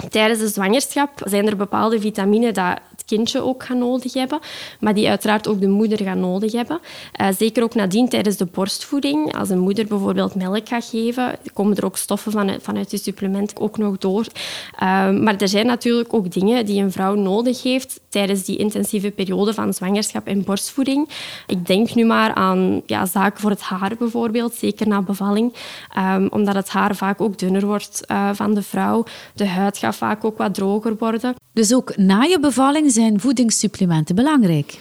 Tijdens 0.10 0.40
de 0.40 0.48
zwangerschap 0.48 1.22
zijn 1.26 1.48
er 1.48 1.56
bepaalde 1.56 2.00
vitaminen 2.00 2.54
dat 2.54 2.80
kindje 3.06 3.42
ook 3.42 3.64
gaat 3.64 3.78
nodig 3.78 4.14
hebben, 4.14 4.40
maar 4.80 4.94
die 4.94 5.10
uiteraard 5.10 5.48
ook 5.48 5.60
de 5.60 5.68
moeder 5.68 6.04
gaat 6.04 6.18
nodig 6.18 6.52
hebben. 6.52 6.80
Uh, 7.22 7.28
zeker 7.38 7.64
ook 7.64 7.76
nadien 7.76 8.10
tijdens 8.10 8.38
de 8.38 8.46
borstvoeding. 8.46 9.36
Als 9.38 9.50
een 9.50 9.60
moeder 9.60 9.86
bijvoorbeeld 9.86 10.36
melk 10.36 10.68
gaat 10.68 10.86
geven, 10.86 11.36
komen 11.54 11.78
er 11.78 11.86
ook 11.86 11.98
stoffen 11.98 12.32
vanuit, 12.32 12.64
vanuit 12.64 12.90
die 12.90 13.00
supplement 13.00 13.60
ook 13.60 13.78
nog 13.78 13.98
door. 13.98 14.26
Uh, 14.74 15.10
maar 15.10 15.36
er 15.38 15.48
zijn 15.48 15.66
natuurlijk 15.66 16.14
ook 16.14 16.32
dingen 16.32 16.66
die 16.66 16.82
een 16.82 16.92
vrouw 16.92 17.16
nodig 17.16 17.64
heeft 17.64 18.00
tijdens 18.10 18.44
die 18.44 18.58
intensieve 18.58 19.12
periode 19.12 19.54
van 19.54 19.74
zwangerschap 19.74 20.28
en 20.28 20.44
borstvoeding. 20.44 21.10
Ik 21.48 21.66
denk 21.66 21.96
nu 21.96 22.06
maar 22.06 22.34
aan 22.34 22.82
ja, 22.86 23.06
zaken 23.06 23.42
voor 23.42 23.50
het 23.50 23.62
haar 23.62 23.96
bijvoorbeeld, 23.98 24.54
zeker 24.54 24.88
na 24.88 25.02
bevalling, 25.02 25.54
um, 25.98 26.28
omdat 26.30 26.56
het 26.56 26.70
haar 26.70 26.96
vaak 26.96 27.22
ook 27.22 27.38
dunner 27.38 27.66
wordt 27.66 28.04
uh, 28.08 28.30
van 28.34 28.54
de 28.54 28.62
vrouw. 28.62 29.04
De 29.34 29.48
huid 29.48 29.78
gaat 29.78 29.96
vaak 29.96 30.26
ook 30.26 30.38
wat 30.38 30.54
droger 30.54 30.96
worden. 30.98 31.36
Dus 31.54 31.74
ook 31.74 31.98
na 31.98 32.24
je 32.24 32.40
bevalling 32.40 32.92
zijn 32.92 33.20
voedingssupplementen 33.20 34.16
belangrijk? 34.16 34.78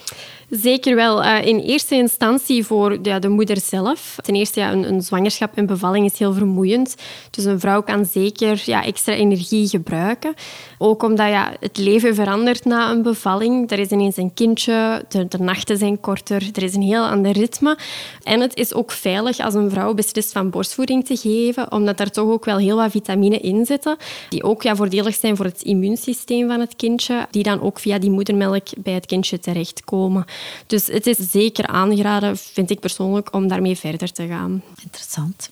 Zeker 0.61 0.95
wel. 0.95 1.25
Uh, 1.25 1.47
in 1.47 1.59
eerste 1.59 1.95
instantie 1.95 2.65
voor 2.65 2.99
ja, 3.03 3.19
de 3.19 3.29
moeder 3.29 3.61
zelf. 3.61 4.17
Ten 4.23 4.35
eerste, 4.35 4.61
ja, 4.61 4.73
een, 4.73 5.03
zwangerschap 5.03 5.57
en 5.57 5.67
bevalling 5.67 6.07
is 6.13 6.19
heel 6.19 6.33
vermoeiend. 6.33 6.95
Dus 7.31 7.45
een 7.45 7.61
vrouw 7.61 7.83
kan 7.83 8.05
zeker 8.05 8.63
ja, 8.65 8.85
extra 8.85 9.13
energie 9.13 9.69
gebruiken. 9.69 10.35
Ook 10.79 11.03
omdat 11.03 11.29
ja, 11.29 11.53
het 11.61 11.79
leven 11.79 12.15
verandert 12.15 12.65
na 12.65 12.91
een 12.91 13.03
bevalling. 13.03 13.71
Er 13.71 13.79
is 13.79 13.89
ineens 13.89 14.17
een 14.17 14.35
kindje, 14.35 15.05
de, 15.09 15.39
nachten 15.39 15.77
zijn 15.77 16.01
korter, 16.01 16.49
er 16.53 16.63
is 16.63 16.75
een 16.75 16.83
heel 16.83 17.05
ander 17.05 17.33
ritme. 17.33 17.79
En 18.23 18.41
het 18.41 18.57
is 18.57 18.75
ook 18.75 18.91
veilig 18.91 19.39
als 19.39 19.55
een 19.55 19.71
vrouw 19.71 19.95
beslist 19.95 20.33
van 20.33 20.51
borstvoeding 20.51 21.07
te 21.07 21.17
geven, 21.17 21.73
omdat 21.73 22.01
er 22.01 22.11
toch 22.11 22.29
ook 22.29 22.45
wel 22.45 22.59
heel 22.59 22.77
wat 22.77 22.91
vitamine 22.91 23.39
in 23.39 23.67
zitten, 23.67 23.97
die 24.29 24.43
ook 24.43 24.63
ja, 24.63 24.77
voordelig 24.77 25.15
zijn 25.15 25.37
voor 25.37 25.47
het 25.47 25.63
immuunsysteem 25.63 26.49
van 26.49 26.61
het 26.61 26.77
kindje, 26.77 27.27
die 27.31 27.43
dan 27.43 27.61
ook 27.61 27.79
via 27.79 27.99
die 27.99 28.11
moedermelk 28.11 28.67
bij 28.77 28.93
het 28.93 29.07
kindje 29.07 29.39
terechtkomen. 29.39 30.25
Dus 30.67 30.87
het 30.87 31.07
is 31.07 31.17
zeker 31.31 31.67
aangeraden, 31.67 32.37
vind 32.37 32.71
ik 32.71 32.81
persoonlijk, 32.81 33.35
om 33.35 33.49
daarmee 33.49 33.77
verder 33.77 34.13
te 34.13 34.27
gaan. 34.27 34.63
Interessant. 34.83 35.51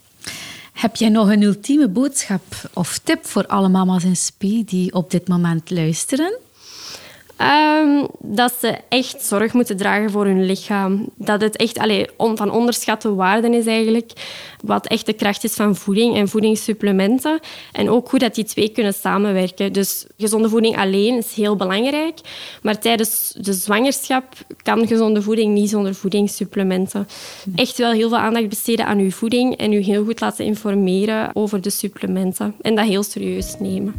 Heb 0.73 0.97
jij 0.97 1.09
nog 1.09 1.29
een 1.29 1.43
ultieme 1.43 1.89
boodschap 1.89 2.43
of 2.75 2.99
tip 3.05 3.27
voor 3.27 3.47
alle 3.47 3.69
mama's 3.69 4.05
in 4.05 4.17
SPI 4.17 4.65
die 4.65 4.93
op 4.93 5.11
dit 5.11 5.29
moment 5.29 5.71
luisteren? 5.71 6.39
Um, 7.41 8.07
dat 8.19 8.55
ze 8.61 8.79
echt 8.89 9.23
zorg 9.23 9.53
moeten 9.53 9.77
dragen 9.77 10.11
voor 10.11 10.25
hun 10.25 10.45
lichaam. 10.45 11.09
Dat 11.17 11.41
het 11.41 11.57
echt 11.57 11.79
allee, 11.79 12.07
on, 12.17 12.37
van 12.37 12.51
onderschatte 12.51 13.15
waarde 13.15 13.57
is 13.57 13.67
eigenlijk. 13.67 14.13
Wat 14.63 14.87
echt 14.87 15.07
de 15.07 15.13
kracht 15.13 15.45
is 15.45 15.55
van 15.55 15.77
voeding 15.77 16.17
en 16.17 16.29
voedingssupplementen. 16.29 17.41
En 17.73 17.91
ook 17.91 18.11
hoe 18.11 18.19
dat 18.19 18.35
die 18.35 18.45
twee 18.45 18.69
kunnen 18.69 18.95
samenwerken. 18.95 19.73
Dus 19.73 20.07
gezonde 20.19 20.49
voeding 20.49 20.77
alleen 20.77 21.17
is 21.17 21.35
heel 21.35 21.57
belangrijk. 21.57 22.19
Maar 22.63 22.79
tijdens 22.79 23.35
de 23.39 23.53
zwangerschap 23.53 24.25
kan 24.63 24.87
gezonde 24.87 25.23
voeding 25.23 25.55
niet 25.55 25.71
zonder 25.71 25.95
voedingssupplementen. 25.95 27.09
Echt 27.55 27.79
wel 27.79 27.93
heel 27.93 28.09
veel 28.09 28.19
aandacht 28.19 28.49
besteden 28.49 28.87
aan 28.87 28.99
uw 28.99 29.11
voeding. 29.11 29.57
En 29.57 29.73
u 29.73 29.79
heel 29.79 30.05
goed 30.05 30.21
laten 30.21 30.45
informeren 30.45 31.31
over 31.33 31.61
de 31.61 31.71
supplementen. 31.71 32.55
En 32.61 32.75
dat 32.75 32.87
heel 32.87 33.03
serieus 33.03 33.57
nemen. 33.59 33.95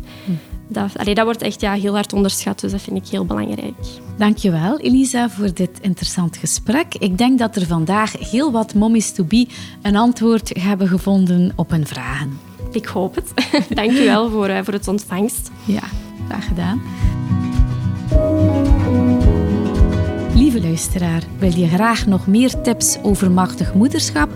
Dat, 0.71 1.15
dat 1.15 1.23
wordt 1.23 1.41
echt 1.41 1.61
ja, 1.61 1.73
heel 1.73 1.93
hard 1.93 2.13
onderschat, 2.13 2.59
dus 2.59 2.71
dat 2.71 2.81
vind 2.81 2.97
ik 2.97 3.07
heel 3.07 3.25
belangrijk. 3.25 3.73
Dankjewel, 4.17 4.79
Elisa, 4.79 5.29
voor 5.29 5.53
dit 5.53 5.79
interessant 5.81 6.37
gesprek. 6.37 6.95
Ik 6.95 7.17
denk 7.17 7.39
dat 7.39 7.55
er 7.55 7.65
vandaag 7.65 8.31
heel 8.31 8.51
wat 8.51 8.73
mommies 8.73 9.11
to 9.11 9.23
be 9.23 9.47
een 9.81 9.95
antwoord 9.95 10.59
hebben 10.59 10.87
gevonden 10.87 11.51
op 11.55 11.69
hun 11.69 11.87
vragen. 11.87 12.39
Ik 12.71 12.85
hoop 12.85 13.15
het. 13.15 13.33
Dankjewel 13.79 14.29
voor, 14.29 14.49
uh, 14.49 14.59
voor 14.63 14.73
het 14.73 14.87
ontvangst. 14.87 15.51
Ja, 15.65 15.83
graag 16.27 16.47
gedaan. 16.47 16.81
Lieve 20.35 20.61
luisteraar, 20.61 21.23
wil 21.39 21.53
je 21.53 21.67
graag 21.67 22.05
nog 22.05 22.27
meer 22.27 22.61
tips 22.61 22.97
over 23.01 23.31
machtig 23.31 23.73
moederschap? 23.73 24.29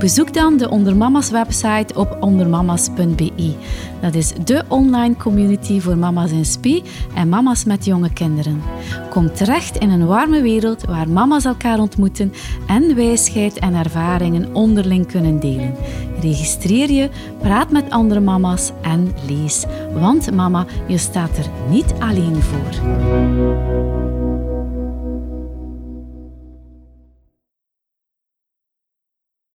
Bezoek 0.00 0.34
dan 0.34 0.56
de 0.56 0.70
Ondermama's 0.70 1.30
website 1.30 1.94
op 1.94 2.16
ondermama's.be. 2.20 3.54
Dat 4.00 4.14
is 4.14 4.32
de 4.44 4.64
online 4.68 5.16
community 5.16 5.80
voor 5.80 5.96
mama's 5.98 6.30
in 6.30 6.44
spe 6.44 6.82
en 7.14 7.28
mama's 7.28 7.64
met 7.64 7.84
jonge 7.84 8.12
kinderen. 8.12 8.62
Kom 9.10 9.32
terecht 9.32 9.76
in 9.76 9.90
een 9.90 10.06
warme 10.06 10.42
wereld 10.42 10.84
waar 10.84 11.08
mama's 11.08 11.44
elkaar 11.44 11.78
ontmoeten 11.78 12.32
en 12.66 12.94
wijsheid 12.94 13.58
en 13.58 13.74
ervaringen 13.74 14.54
onderling 14.54 15.06
kunnen 15.06 15.40
delen. 15.40 15.74
Registreer 16.20 16.90
je, 16.90 17.08
praat 17.38 17.70
met 17.70 17.90
andere 17.90 18.20
mama's 18.20 18.72
en 18.82 19.12
lees. 19.26 19.64
Want 19.92 20.34
mama, 20.34 20.66
je 20.86 20.98
staat 20.98 21.36
er 21.36 21.46
niet 21.68 21.94
alleen 21.98 22.42
voor. 22.42 24.09